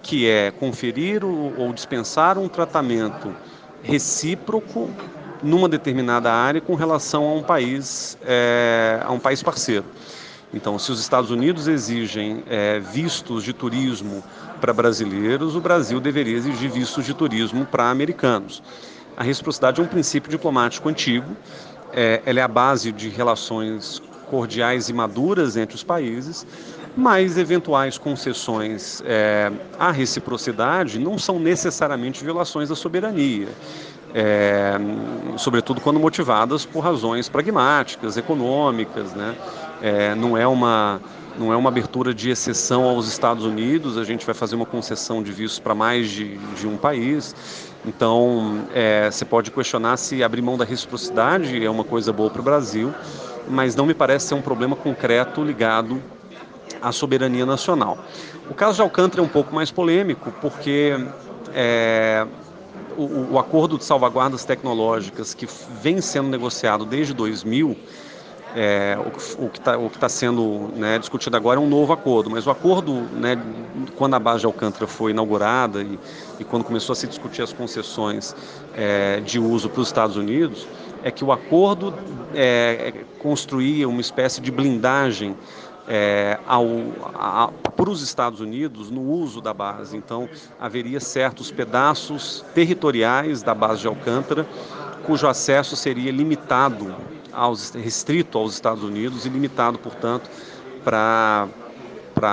que 0.01 0.25
é 0.25 0.49
conferir 0.49 1.25
ou 1.25 1.73
dispensar 1.73 2.37
um 2.37 2.47
tratamento 2.47 3.35
recíproco 3.83 4.89
numa 5.43 5.67
determinada 5.67 6.31
área 6.31 6.61
com 6.61 6.73
relação 6.73 7.25
a 7.25 7.33
um 7.33 7.43
país, 7.43 8.17
é, 8.23 9.01
a 9.03 9.11
um 9.11 9.19
país 9.19 9.43
parceiro. 9.43 9.83
Então, 10.53 10.77
se 10.77 10.91
os 10.91 10.99
Estados 10.99 11.31
Unidos 11.31 11.67
exigem 11.67 12.43
é, 12.47 12.79
vistos 12.79 13.43
de 13.43 13.53
turismo 13.53 14.23
para 14.61 14.71
brasileiros, 14.71 15.55
o 15.55 15.61
Brasil 15.61 15.99
deveria 15.99 16.37
exigir 16.37 16.69
vistos 16.69 17.05
de 17.05 17.13
turismo 17.13 17.65
para 17.65 17.89
americanos. 17.89 18.61
A 19.17 19.23
reciprocidade 19.23 19.81
é 19.81 19.83
um 19.83 19.87
princípio 19.87 20.29
diplomático 20.29 20.87
antigo, 20.87 21.35
é, 21.91 22.21
ela 22.25 22.39
é 22.39 22.43
a 22.43 22.47
base 22.47 22.91
de 22.91 23.09
relações 23.09 24.01
cordiais 24.29 24.89
e 24.89 24.93
maduras 24.93 25.57
entre 25.57 25.75
os 25.75 25.83
países, 25.83 26.45
mas 26.95 27.37
eventuais 27.37 27.97
concessões 27.97 29.01
é, 29.05 29.51
à 29.79 29.91
reciprocidade 29.91 30.99
não 30.99 31.17
são 31.17 31.39
necessariamente 31.39 32.23
violações 32.23 32.69
da 32.69 32.75
soberania 32.75 33.49
é, 34.13 34.73
sobretudo 35.37 35.81
quando 35.81 35.99
motivadas 35.99 36.65
por 36.65 36.81
razões 36.81 37.27
pragmáticas, 37.27 38.15
econômicas, 38.15 39.13
né? 39.13 39.35
É, 39.81 40.15
não 40.15 40.37
é 40.37 40.47
uma 40.47 41.01
não 41.37 41.51
é 41.51 41.57
uma 41.57 41.69
abertura 41.69 42.13
de 42.13 42.29
exceção 42.29 42.83
aos 42.83 43.07
Estados 43.07 43.43
Unidos, 43.43 43.97
a 43.97 44.03
gente 44.03 44.25
vai 44.25 44.35
fazer 44.35 44.55
uma 44.55 44.67
concessão 44.67 45.23
de 45.23 45.31
vistos 45.31 45.59
para 45.59 45.73
mais 45.73 46.09
de, 46.09 46.37
de, 46.37 46.67
um 46.67 46.77
país. 46.77 47.35
Então, 47.85 48.67
é, 48.73 49.09
você 49.09 49.25
pode 49.25 49.49
questionar 49.49 49.97
se 49.97 50.23
abrir 50.23 50.41
mão 50.41 50.57
da 50.57 50.63
reciprocidade 50.63 51.65
é 51.65 51.69
uma 51.69 51.83
coisa 51.83 52.13
boa 52.13 52.29
para 52.29 52.39
o 52.39 52.43
Brasil, 52.43 52.93
mas 53.49 53.75
não 53.75 53.85
me 53.85 53.93
parece 53.93 54.27
ser 54.27 54.35
um 54.35 54.41
problema 54.41 54.75
concreto 54.75 55.43
ligado 55.43 56.01
à 56.81 56.91
soberania 56.91 57.45
nacional. 57.45 57.97
O 58.49 58.53
caso 58.53 58.75
de 58.75 58.81
Alcântara 58.81 59.21
é 59.21 59.25
um 59.25 59.29
pouco 59.29 59.53
mais 59.55 59.71
polêmico, 59.71 60.31
porque 60.39 60.93
é, 61.53 62.25
o, 62.97 63.33
o, 63.33 63.39
acordo 63.39 63.77
de 63.77 63.83
salvaguardas 63.83 64.45
tecnológicas 64.45 65.33
que 65.33 65.47
vem 65.81 66.01
sendo 66.01 66.29
negociado 66.29 66.85
desde 66.85 67.13
2000, 67.13 67.75
é, 68.55 68.97
o, 68.99 69.45
o, 69.45 69.49
que 69.49 69.57
está 69.57 69.77
tá 69.99 70.09
sendo 70.09 70.69
né, 70.75 70.99
discutido 70.99 71.35
agora 71.35 71.59
é 71.59 71.63
um 71.63 71.67
novo 71.67 71.91
acordo, 71.93 72.29
mas 72.29 72.45
o 72.45 72.51
acordo, 72.51 72.93
né, 73.13 73.41
quando 73.95 74.13
a 74.15 74.19
base 74.19 74.41
de 74.41 74.45
Alcântara 74.45 74.87
foi 74.87 75.11
inaugurada 75.11 75.81
e, 75.81 75.99
e 76.39 76.43
quando 76.43 76.63
começou 76.63 76.93
a 76.93 76.95
se 76.95 77.07
discutir 77.07 77.41
as 77.41 77.51
concessões 77.51 78.35
é, 78.75 79.19
de 79.21 79.39
uso 79.39 79.69
para 79.69 79.81
os 79.81 79.87
Estados 79.87 80.15
Unidos, 80.15 80.67
é 81.03 81.11
que 81.11 81.23
o 81.23 81.31
acordo 81.31 81.93
é, 82.33 82.93
construía 83.19 83.87
uma 83.89 84.01
espécie 84.01 84.39
de 84.39 84.51
blindagem 84.51 85.35
é, 85.87 86.39
para 87.75 87.89
os 87.89 88.01
Estados 88.01 88.39
Unidos 88.39 88.89
no 88.89 89.01
uso 89.01 89.41
da 89.41 89.53
base. 89.53 89.97
Então, 89.97 90.29
haveria 90.59 90.99
certos 90.99 91.51
pedaços 91.51 92.45
territoriais 92.53 93.43
da 93.43 93.53
base 93.53 93.81
de 93.81 93.87
Alcântara 93.87 94.47
cujo 95.05 95.27
acesso 95.27 95.75
seria 95.75 96.11
limitado, 96.11 96.95
aos, 97.33 97.71
restrito 97.71 98.37
aos 98.37 98.53
Estados 98.53 98.83
Unidos 98.83 99.25
e 99.25 99.29
limitado, 99.29 99.77
portanto, 99.79 100.29
para 100.83 101.49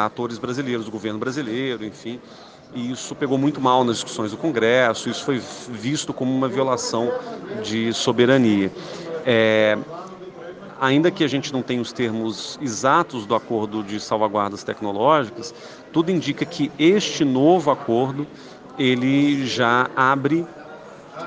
atores 0.05 0.39
brasileiros, 0.39 0.85
do 0.85 0.91
governo 0.91 1.19
brasileiro, 1.19 1.85
enfim. 1.85 2.21
E 2.75 2.93
isso 2.93 3.15
pegou 3.15 3.37
muito 3.37 3.61
mal 3.61 3.83
nas 3.83 3.97
discussões 3.97 4.31
do 4.31 4.37
Congresso, 4.37 5.09
isso 5.09 5.25
foi 5.25 5.43
visto 5.71 6.13
como 6.13 6.33
uma 6.33 6.49
violação 6.49 7.13
de 7.65 7.93
soberania. 7.93 8.71
É, 9.27 9.77
ainda 10.81 11.11
que 11.11 11.25
a 11.25 11.29
gente 11.29 11.53
não 11.53 11.63
tenha 11.63 11.83
os 11.83 11.93
termos 11.93 12.59
exatos 12.63 13.27
do 13.27 13.35
acordo 13.35 13.83
de 13.83 14.01
salvaguardas 14.01 14.63
tecnológicas, 14.63 15.53
tudo 15.93 16.11
indica 16.11 16.45
que 16.45 16.71
este 16.79 17.25
novo 17.25 17.71
acordo 17.71 18.27
ele 18.79 19.45
já 19.47 19.91
abre 19.95 20.47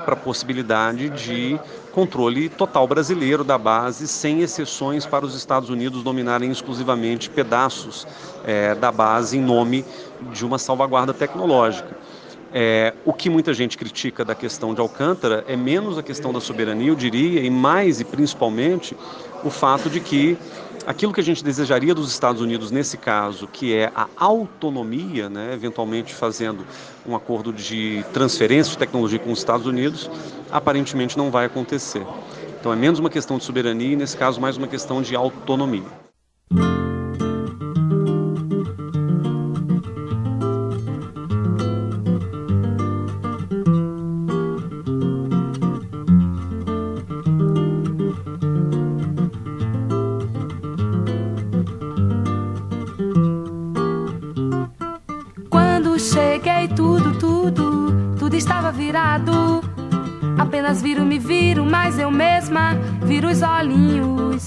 para 0.00 0.14
a 0.14 0.16
possibilidade 0.16 1.08
de 1.10 1.58
controle 1.92 2.48
total 2.48 2.86
brasileiro 2.86 3.44
da 3.44 3.56
base, 3.56 4.08
sem 4.08 4.40
exceções 4.40 5.06
para 5.06 5.24
os 5.24 5.34
Estados 5.34 5.70
Unidos 5.70 6.02
dominarem 6.02 6.50
exclusivamente 6.50 7.30
pedaços 7.30 8.06
é, 8.44 8.74
da 8.74 8.90
base 8.90 9.38
em 9.38 9.40
nome 9.40 9.84
de 10.32 10.44
uma 10.44 10.58
salvaguarda 10.58 11.14
tecnológica. 11.14 11.96
É, 12.56 12.94
o 13.04 13.12
que 13.12 13.28
muita 13.28 13.52
gente 13.52 13.76
critica 13.76 14.24
da 14.24 14.32
questão 14.32 14.72
de 14.72 14.80
Alcântara 14.80 15.44
é 15.48 15.56
menos 15.56 15.98
a 15.98 16.04
questão 16.04 16.32
da 16.32 16.40
soberania, 16.40 16.86
eu 16.86 16.94
diria, 16.94 17.40
e 17.40 17.50
mais 17.50 17.98
e 17.98 18.04
principalmente 18.04 18.96
o 19.42 19.50
fato 19.50 19.90
de 19.90 19.98
que 19.98 20.38
aquilo 20.86 21.12
que 21.12 21.18
a 21.20 21.24
gente 21.24 21.42
desejaria 21.42 21.92
dos 21.92 22.08
Estados 22.12 22.40
Unidos 22.40 22.70
nesse 22.70 22.96
caso, 22.96 23.48
que 23.48 23.74
é 23.74 23.90
a 23.92 24.06
autonomia, 24.16 25.28
né, 25.28 25.52
eventualmente 25.52 26.14
fazendo 26.14 26.64
um 27.04 27.16
acordo 27.16 27.52
de 27.52 28.04
transferência 28.12 28.70
de 28.70 28.78
tecnologia 28.78 29.18
com 29.18 29.32
os 29.32 29.40
Estados 29.40 29.66
Unidos, 29.66 30.08
aparentemente 30.48 31.18
não 31.18 31.32
vai 31.32 31.46
acontecer. 31.46 32.06
Então 32.60 32.72
é 32.72 32.76
menos 32.76 33.00
uma 33.00 33.10
questão 33.10 33.36
de 33.36 33.42
soberania 33.42 33.94
e, 33.94 33.96
nesse 33.96 34.16
caso, 34.16 34.40
mais 34.40 34.56
uma 34.56 34.68
questão 34.68 35.02
de 35.02 35.16
autonomia. 35.16 36.04
Apenas 60.38 60.82
viro, 60.82 61.04
me 61.04 61.18
viro, 61.18 61.64
mas 61.64 61.98
eu 61.98 62.10
mesma 62.10 62.74
viro 63.04 63.28
os 63.28 63.42
olhinhos. 63.42 64.44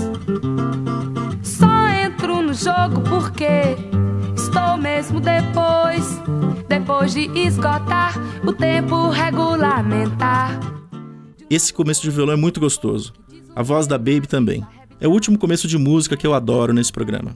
Só 1.42 1.88
entro 1.88 2.42
no 2.42 2.54
jogo 2.54 3.02
porque 3.10 3.76
estou 4.36 4.78
mesmo 4.78 5.20
depois, 5.20 6.22
depois 6.68 7.14
de 7.14 7.30
esgotar 7.38 8.14
o 8.46 8.54
tempo 8.54 9.10
regulamentar. 9.10 10.60
Esse 11.50 11.74
começo 11.74 12.02
de 12.02 12.12
violão 12.12 12.34
é 12.34 12.38
muito 12.38 12.60
gostoso. 12.60 13.14
A 13.56 13.64
voz 13.64 13.88
da 13.88 13.98
Baby 13.98 14.28
também. 14.28 14.66
É 15.00 15.08
o 15.08 15.12
último 15.12 15.38
começo 15.38 15.68
de 15.68 15.78
música 15.78 16.18
que 16.18 16.26
eu 16.26 16.34
adoro 16.34 16.74
nesse 16.74 16.92
programa. 16.92 17.36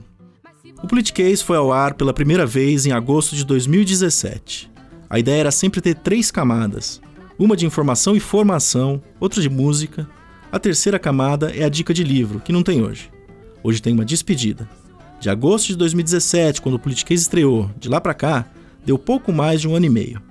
O 0.82 0.86
Politicase 0.86 1.44
foi 1.44 1.56
ao 1.56 1.72
ar 1.72 1.94
pela 1.94 2.12
primeira 2.12 2.44
vez 2.44 2.86
em 2.86 2.92
agosto 2.92 3.36
de 3.36 3.44
2017. 3.44 4.71
A 5.12 5.18
ideia 5.18 5.40
era 5.40 5.50
sempre 5.50 5.82
ter 5.82 5.94
três 5.94 6.30
camadas: 6.30 6.98
uma 7.38 7.54
de 7.54 7.66
informação 7.66 8.16
e 8.16 8.20
formação, 8.20 9.02
outra 9.20 9.42
de 9.42 9.50
música. 9.50 10.08
A 10.50 10.58
terceira 10.58 10.98
camada 10.98 11.50
é 11.54 11.64
a 11.64 11.68
dica 11.68 11.92
de 11.92 12.02
livro, 12.02 12.40
que 12.40 12.50
não 12.50 12.62
tem 12.62 12.82
hoje. 12.82 13.10
Hoje 13.62 13.82
tem 13.82 13.92
uma 13.92 14.06
despedida. 14.06 14.66
De 15.20 15.28
agosto 15.28 15.68
de 15.68 15.76
2017, 15.76 16.62
quando 16.62 16.76
o 16.76 16.78
Politiquês 16.78 17.20
estreou, 17.20 17.70
de 17.78 17.90
lá 17.90 18.00
para 18.00 18.14
cá, 18.14 18.46
deu 18.86 18.98
pouco 18.98 19.30
mais 19.30 19.60
de 19.60 19.68
um 19.68 19.76
ano 19.76 19.84
e 19.84 19.90
meio. 19.90 20.22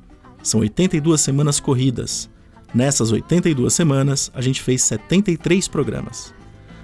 São 0.42 0.62
82 0.62 1.22
semanas 1.22 1.60
corridas. 1.60 2.28
Nessas 2.74 3.12
82 3.12 3.72
semanas, 3.72 4.32
a 4.34 4.42
gente 4.42 4.64
fez 4.64 4.82
73 4.82 5.68
programas. 5.68 6.34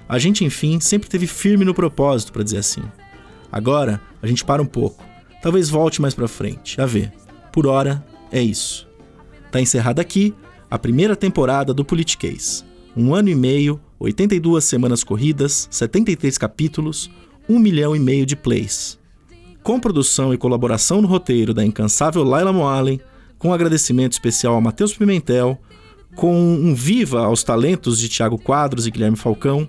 A 0.08 0.18
gente, 0.20 0.44
enfim, 0.44 0.78
sempre 0.78 1.08
teve 1.08 1.26
firme 1.26 1.64
no 1.64 1.74
propósito, 1.74 2.32
para 2.32 2.44
dizer 2.44 2.58
assim. 2.58 2.82
Agora, 3.50 4.00
a 4.22 4.26
gente 4.26 4.44
para 4.44 4.62
um 4.62 4.66
pouco. 4.66 5.04
Talvez 5.42 5.68
volte 5.68 6.00
mais 6.00 6.14
para 6.14 6.28
frente, 6.28 6.80
a 6.80 6.86
ver. 6.86 7.12
Por 7.52 7.66
hora, 7.66 8.04
é 8.30 8.42
isso. 8.42 8.88
Está 9.46 9.60
encerrada 9.60 10.02
aqui 10.02 10.34
a 10.70 10.78
primeira 10.78 11.16
temporada 11.16 11.72
do 11.72 11.84
Politiquês. 11.84 12.64
Um 12.96 13.14
ano 13.14 13.28
e 13.28 13.34
meio, 13.34 13.80
82 13.98 14.64
semanas 14.64 15.02
corridas, 15.02 15.68
73 15.70 16.36
capítulos, 16.36 17.10
um 17.48 17.58
milhão 17.58 17.96
e 17.96 17.98
meio 17.98 18.26
de 18.26 18.36
plays. 18.36 18.98
Com 19.62 19.80
produção 19.80 20.32
e 20.32 20.38
colaboração 20.38 21.00
no 21.00 21.08
roteiro 21.08 21.54
da 21.54 21.64
incansável 21.64 22.22
Laila 22.22 22.52
Moalen, 22.52 23.00
com 23.38 23.52
agradecimento 23.52 24.12
especial 24.12 24.56
a 24.56 24.60
Matheus 24.60 24.94
Pimentel, 24.94 25.58
com 26.14 26.34
um 26.36 26.74
viva 26.74 27.24
aos 27.24 27.42
talentos 27.42 27.98
de 27.98 28.08
Tiago 28.08 28.38
Quadros 28.38 28.86
e 28.86 28.90
Guilherme 28.90 29.16
Falcão, 29.16 29.68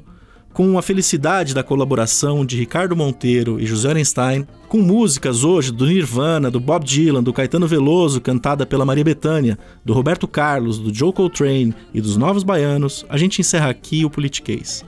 com 0.59 0.77
a 0.77 0.81
felicidade 0.81 1.53
da 1.53 1.63
colaboração 1.63 2.45
de 2.45 2.57
Ricardo 2.57 2.93
Monteiro 2.93 3.61
e 3.61 3.65
José 3.65 3.93
Einstein, 3.93 4.45
com 4.67 4.79
músicas 4.79 5.45
hoje 5.45 5.71
do 5.71 5.87
Nirvana, 5.87 6.51
do 6.51 6.59
Bob 6.59 6.83
Dylan, 6.83 7.23
do 7.23 7.31
Caetano 7.31 7.65
Veloso, 7.65 8.19
cantada 8.19 8.65
pela 8.65 8.83
Maria 8.83 9.05
Bethânia, 9.05 9.57
do 9.85 9.93
Roberto 9.93 10.27
Carlos, 10.27 10.77
do 10.77 10.93
Joe 10.93 11.13
Coltrane 11.13 11.73
e 11.93 12.01
dos 12.01 12.17
Novos 12.17 12.43
Baianos, 12.43 13.05
a 13.07 13.15
gente 13.15 13.39
encerra 13.39 13.69
aqui 13.69 14.03
o 14.03 14.09
Politiquês. 14.09 14.83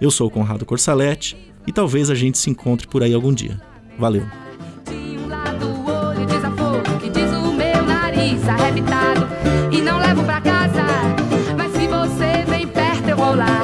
Eu 0.00 0.12
sou 0.12 0.28
o 0.28 0.30
Conrado 0.30 0.64
Corsalete 0.64 1.36
e 1.66 1.72
talvez 1.72 2.08
a 2.08 2.14
gente 2.14 2.38
se 2.38 2.48
encontre 2.48 2.86
por 2.86 3.02
aí 3.02 3.12
algum 3.12 3.34
dia. 3.34 3.60
Valeu! 3.98 4.22
arrebitado 8.48 9.26
e 9.72 9.80
não 9.80 9.98
levo 9.98 10.22
pra 10.22 10.40
casa. 10.40 10.84
Mas 11.56 11.72
se 11.72 11.88
você 11.88 12.44
vem 12.48 12.68
perto, 12.68 13.08
eu 13.08 13.16
vou 13.16 13.34
lá. 13.34 13.55